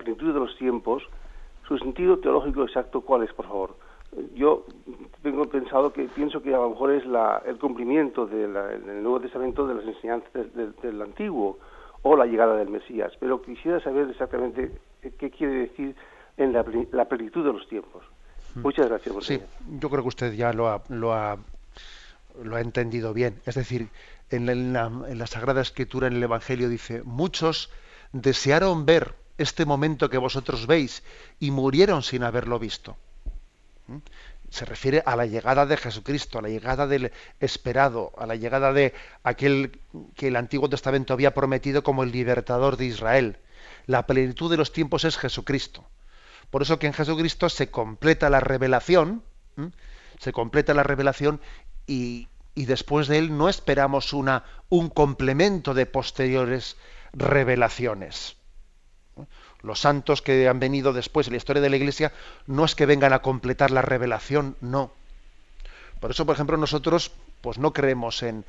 [0.00, 1.02] plenitud de los tiempos
[1.68, 3.76] su sentido teológico exacto, ¿cuál es, por favor?
[4.34, 4.66] Yo
[5.22, 8.52] tengo pensado que pienso que a lo mejor es la, el cumplimiento del
[9.02, 11.58] Nuevo Testamento de las enseñanzas del, Antiguo
[12.02, 14.72] o la llegada del Mesías, pero quisiera saber exactamente
[15.16, 15.94] qué quiere decir
[16.36, 16.64] en la,
[17.04, 18.02] plenitud de los tiempos.
[18.56, 18.62] Hmm.
[18.62, 19.14] Muchas gracias.
[19.14, 19.40] Por sí,
[19.78, 21.38] yo creo que usted ya lo ha, lo ha,
[22.42, 23.36] lo ha entendido bien.
[23.46, 23.90] Es decir,
[24.30, 27.70] en la, en la Sagrada Escritura, en el Evangelio, dice, muchos
[28.12, 31.02] desearon ver este momento que vosotros veis
[31.38, 32.96] y murieron sin haberlo visto.
[33.86, 33.98] ¿Mm?
[34.50, 38.72] Se refiere a la llegada de Jesucristo, a la llegada del esperado, a la llegada
[38.72, 39.80] de aquel
[40.16, 43.38] que el Antiguo Testamento había prometido como el libertador de Israel.
[43.86, 45.86] La plenitud de los tiempos es Jesucristo.
[46.50, 49.22] Por eso que en Jesucristo se completa la revelación,
[50.18, 51.40] se completa la revelación
[51.86, 56.76] y, y, después de él no esperamos una, un complemento de posteriores
[57.12, 58.36] revelaciones.
[59.62, 62.12] Los santos que han venido después en la historia de la Iglesia
[62.46, 64.92] no es que vengan a completar la revelación, no.
[66.00, 68.44] Por eso, por ejemplo, nosotros pues no creemos en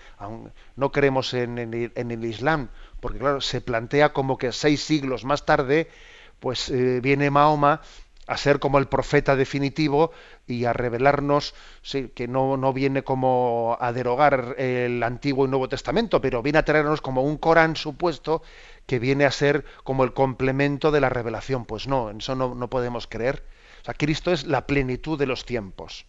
[0.76, 5.90] no creemos en, el, Islam, porque claro, se plantea como que seis siglos más tarde,
[6.40, 7.82] pues eh, viene Mahoma
[8.28, 10.12] a ser como el profeta definitivo
[10.48, 15.68] y a revelarnos sí, que no, no viene como a derogar el Antiguo y Nuevo
[15.68, 18.42] Testamento, pero viene a traernos como un Corán supuesto
[18.92, 21.64] que viene a ser como el complemento de la revelación.
[21.64, 23.42] Pues no, en eso no, no podemos creer.
[23.82, 26.06] O sea, Cristo es la plenitud de los tiempos.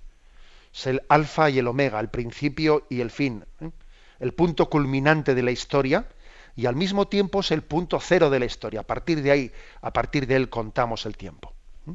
[0.75, 3.45] Es el alfa y el omega, el principio y el fin.
[3.61, 3.71] ¿eh?
[4.19, 6.09] El punto culminante de la historia
[6.57, 8.81] y al mismo tiempo es el punto cero de la historia.
[8.81, 11.55] A partir de ahí, a partir de él contamos el tiempo.
[11.87, 11.95] ¿eh?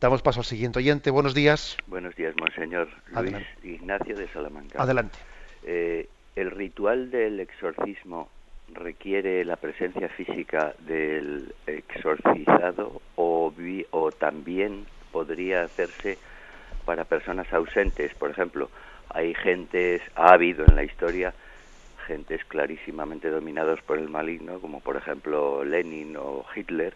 [0.00, 1.12] Damos paso al siguiente oyente.
[1.12, 1.76] Buenos días.
[1.86, 4.82] Buenos días, monseñor Luis Ignacio de Salamanca.
[4.82, 5.20] Adelante.
[5.62, 8.28] Eh, el ritual del exorcismo
[8.74, 13.52] requiere la presencia física del exorcizado o,
[13.90, 16.18] o también podría hacerse
[16.84, 18.14] para personas ausentes.
[18.14, 18.70] Por ejemplo,
[19.08, 21.34] hay gentes, ha habido en la historia
[22.06, 26.94] gentes clarísimamente dominados por el maligno, como por ejemplo Lenin o Hitler.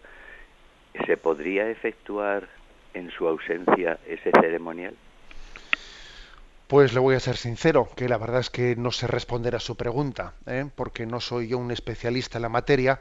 [1.07, 2.49] ¿Se podría efectuar
[2.95, 4.95] en su ausencia ese ceremonial?
[6.69, 9.61] Pues le voy a ser sincero, que la verdad es que no sé responder a
[9.61, 10.69] su pregunta, ¿eh?
[10.75, 13.01] porque no soy yo un especialista en la materia.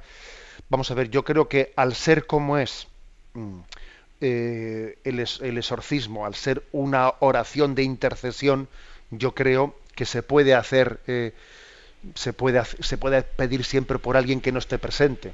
[0.69, 2.87] Vamos a ver, yo creo que al ser como es,
[3.33, 3.59] mm,
[4.21, 8.69] eh, el, exorcismo, al ser una oración de intercesión,
[9.11, 11.33] yo creo que se puede hacer, eh,
[12.15, 12.63] se, puede,
[13.35, 15.33] pedir siempre por alguien que no esté presente.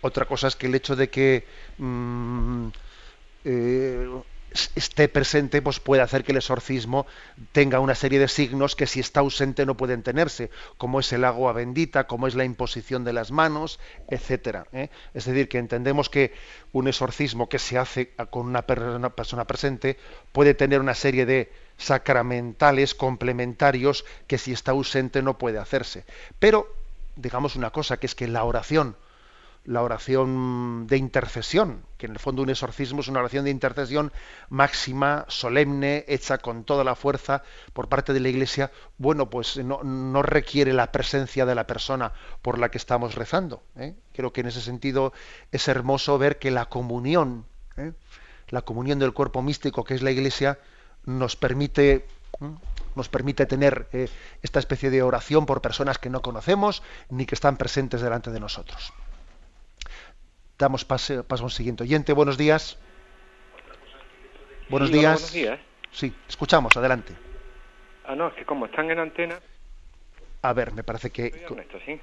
[0.00, 1.46] Otra cosa es que el hecho de que
[1.78, 2.70] mm,
[4.74, 7.06] esté presente, pues puede hacer que el exorcismo
[7.52, 11.24] tenga una serie de signos que si está ausente no pueden tenerse, como es el
[11.24, 13.78] agua bendita, como es la imposición de las manos,
[14.08, 14.66] etcétera.
[14.72, 14.88] ¿eh?
[15.14, 16.32] Es decir, que entendemos que
[16.72, 19.98] un exorcismo que se hace con una persona presente
[20.32, 26.04] puede tener una serie de sacramentales complementarios que si está ausente no puede hacerse.
[26.38, 26.68] Pero
[27.16, 28.96] digamos una cosa, que es que la oración
[29.64, 34.10] la oración de intercesión, que en el fondo un exorcismo es una oración de intercesión
[34.48, 37.42] máxima, solemne, hecha con toda la fuerza
[37.72, 42.58] por parte de la Iglesia, bueno, pues no, requiere la presencia de la persona por
[42.58, 43.62] la que estamos rezando.
[43.76, 43.94] ¿eh?
[44.14, 45.12] Creo que en ese sentido
[45.52, 47.44] es hermoso ver que la comunión,
[47.76, 47.92] ¿eh?
[48.48, 50.58] la comunión del cuerpo místico que es la Iglesia,
[51.04, 52.06] nos permite
[52.40, 52.50] ¿eh?
[52.96, 53.88] nos permite tener
[54.42, 58.40] esta especie de oración por personas que no conocemos ni que están presentes delante de
[58.40, 58.92] nosotros.
[60.60, 62.12] Damos paso, paso a un siguiente oyente.
[62.12, 62.78] Buenos días.
[64.68, 65.14] Buenos días.
[65.14, 65.58] buenos días.
[65.90, 67.14] Sí, escuchamos, adelante.
[68.04, 69.40] Ah, no, es que como están en antena.
[70.42, 71.32] A ver, me parece que.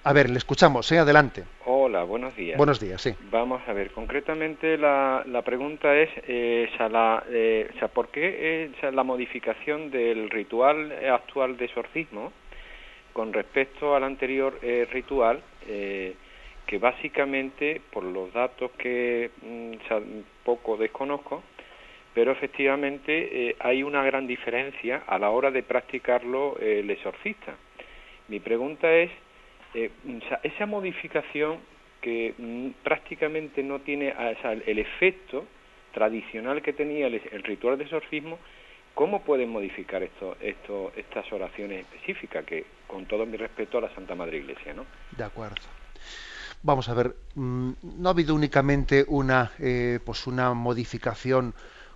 [0.04, 0.98] A ver, le escuchamos, ¿eh?
[0.98, 1.44] Adelante.
[1.66, 2.58] Hola, buenos días.
[2.58, 3.14] Buenos días, sí.
[3.30, 9.04] Vamos a ver, concretamente la, la pregunta es: eh, la, eh, ¿por qué eh, la
[9.04, 12.34] modificación del ritual actual de exorcismo
[13.14, 15.44] con respecto al anterior eh, ritual?
[15.68, 16.16] Eh,
[16.68, 19.74] que básicamente, por los datos que mm,
[20.44, 21.42] poco desconozco,
[22.14, 27.56] pero efectivamente eh, hay una gran diferencia a la hora de practicarlo eh, el exorcista.
[28.28, 29.10] Mi pregunta es,
[29.74, 29.92] eh,
[30.44, 31.60] esa modificación
[32.02, 34.14] que mm, prácticamente no tiene
[34.66, 35.46] el efecto
[35.94, 38.40] tradicional que tenía el, ritual de exorcismo,
[38.94, 42.46] ¿cómo pueden modificar esto, esto, estas oraciones específicas?
[42.46, 44.86] Que con todo mi respeto a la Santa Madre Iglesia, ¿no?
[45.16, 45.56] De acuerdo.
[46.64, 51.54] Vamos a ver, mm, no ha habido únicamente una, eh, pues una modificación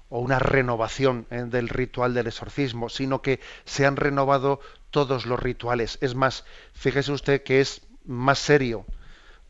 [0.10, 4.60] o una renovación eh, del ritual del exorcismo, sino que se han renovado
[4.92, 5.98] todos los rituales.
[6.02, 8.86] Es más, fíjese usted que es más serio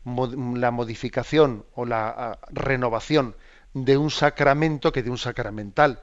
[0.04, 3.36] la modificación o la ah, renovación
[3.74, 6.00] de un sacramento que de un sacramental.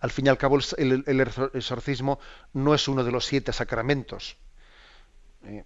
[0.00, 1.20] Al fin y al cabo, el,
[1.54, 2.18] exorcismo
[2.52, 4.36] no es uno de los siete sacramentos.
[5.44, 5.64] Eh,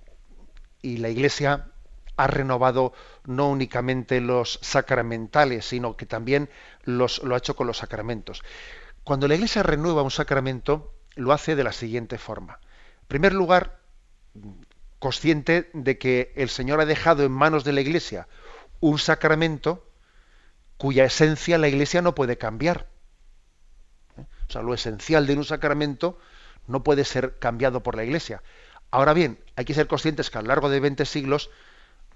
[0.82, 1.72] y la Iglesia
[2.18, 2.92] ha renovado
[3.24, 6.50] no únicamente los sacramentales, sino que también
[6.82, 8.42] los, lo ha hecho con los sacramentos.
[9.04, 12.58] Cuando la Iglesia renueva un sacramento, lo hace de la siguiente forma.
[13.02, 13.78] En primer lugar,
[14.98, 18.26] consciente de que el Señor ha dejado en manos de la Iglesia
[18.80, 19.88] un sacramento
[20.76, 22.88] cuya esencia la Iglesia no puede cambiar.
[24.16, 26.18] O sea, lo esencial de un sacramento
[26.66, 28.42] no puede ser cambiado por la Iglesia.
[28.90, 31.50] Ahora bien, hay que ser conscientes que a lo largo de 20 siglos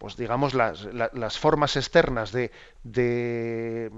[0.03, 2.50] pues digamos, las, las formas externas de,
[2.82, 3.88] de,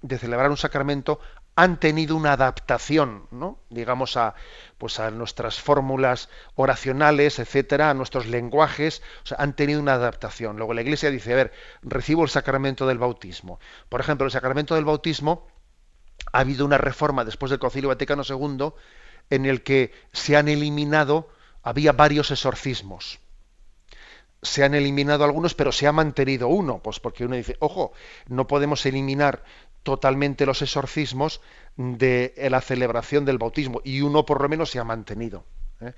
[0.00, 1.20] de celebrar un sacramento
[1.54, 3.58] han tenido una adaptación, ¿no?
[3.68, 4.34] digamos, a,
[4.78, 9.02] pues a nuestras fórmulas oracionales, etcétera, a nuestros lenguajes,
[9.36, 10.56] han tenido una adaptación.
[10.56, 11.52] Luego la Iglesia dice, a ver,
[11.82, 13.60] recibo el sacramento del bautismo.
[13.90, 15.46] Por ejemplo, el sacramento del bautismo
[16.32, 18.72] ha habido una reforma después del Concilio Vaticano II
[19.28, 21.28] en el que se han eliminado,
[21.62, 23.20] había varios exorcismos.
[24.42, 27.92] Se han eliminado algunos, pero se ha mantenido uno, pues porque uno dice, ojo,
[28.28, 29.42] no podemos eliminar
[29.82, 31.40] totalmente los exorcismos
[31.76, 35.44] de la celebración del bautismo y uno por lo menos se ha mantenido.
[35.80, 35.92] ¿eh?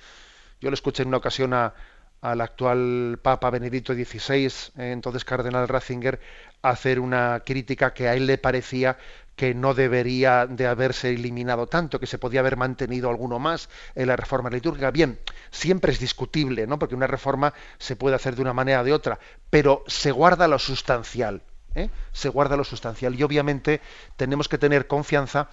[0.61, 4.47] Yo le escuché en una ocasión al actual Papa Benedicto XVI,
[4.78, 6.20] eh, entonces Cardenal Ratzinger,
[6.62, 8.99] hacer una crítica que a él le parecía
[9.41, 14.09] que no debería de haberse eliminado tanto, que se podía haber mantenido alguno más en
[14.09, 14.91] la reforma litúrgica.
[14.91, 15.18] Bien,
[15.51, 16.78] siempre es discutible, ¿no?
[16.78, 19.18] Porque una reforma se puede hacer de una manera o de otra,
[19.49, 21.43] pero se guarda lo sustancial.
[21.74, 21.88] ¿eh?
[22.12, 23.14] se guarda lo sustancial.
[23.14, 23.80] Y obviamente
[24.16, 25.49] tenemos que tener confianza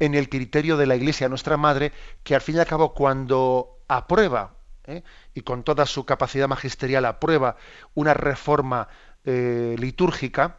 [0.00, 1.92] en el criterio de la Iglesia, nuestra Madre,
[2.24, 4.56] que al fin y al cabo cuando aprueba,
[4.88, 5.04] ¿eh?
[5.34, 7.54] y con toda su capacidad magisterial aprueba
[7.94, 8.88] una reforma
[9.24, 10.58] eh, litúrgica,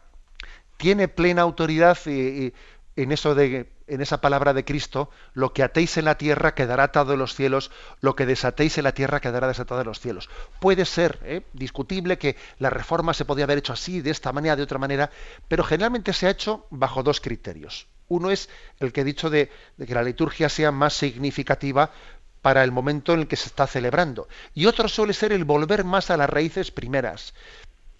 [0.82, 6.06] tiene plena autoridad en eso de en esa palabra de Cristo, lo que atéis en
[6.06, 7.70] la tierra quedará atado en los cielos,
[8.00, 10.28] lo que desatéis en la tierra quedará desatado en los cielos.
[10.60, 11.42] Puede ser ¿eh?
[11.52, 15.10] discutible que la reforma se podía haber hecho así, de esta manera, de otra manera,
[15.46, 17.86] pero generalmente se ha hecho bajo dos criterios.
[18.08, 18.48] Uno es
[18.80, 19.50] el que he dicho de
[19.86, 21.92] que la liturgia sea más significativa
[22.40, 24.26] para el momento en el que se está celebrando.
[24.52, 27.34] Y otro suele ser el volver más a las raíces primeras.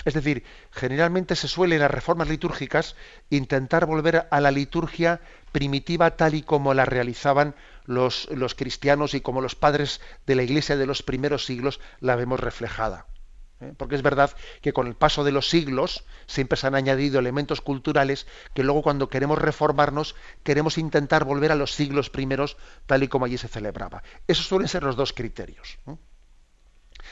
[0.05, 2.97] Es decir, generalmente se suele en las reformas litúrgicas
[3.31, 5.21] intentar volver a la liturgia
[5.53, 10.43] primitiva tal y como la realizaban los, los, cristianos y como los padres de la
[10.43, 13.07] iglesia de los primeros siglos la vemos reflejada.
[13.61, 13.73] ¿eh?
[13.77, 14.31] Porque es verdad
[14.61, 18.83] que con el paso de los siglos siempre se han añadido elementos culturales que luego
[18.83, 23.49] cuando queremos reformarnos queremos intentar volver a los siglos primeros tal y como allí se
[23.49, 24.03] celebraba.
[24.27, 25.79] Esos suelen ser los dos criterios.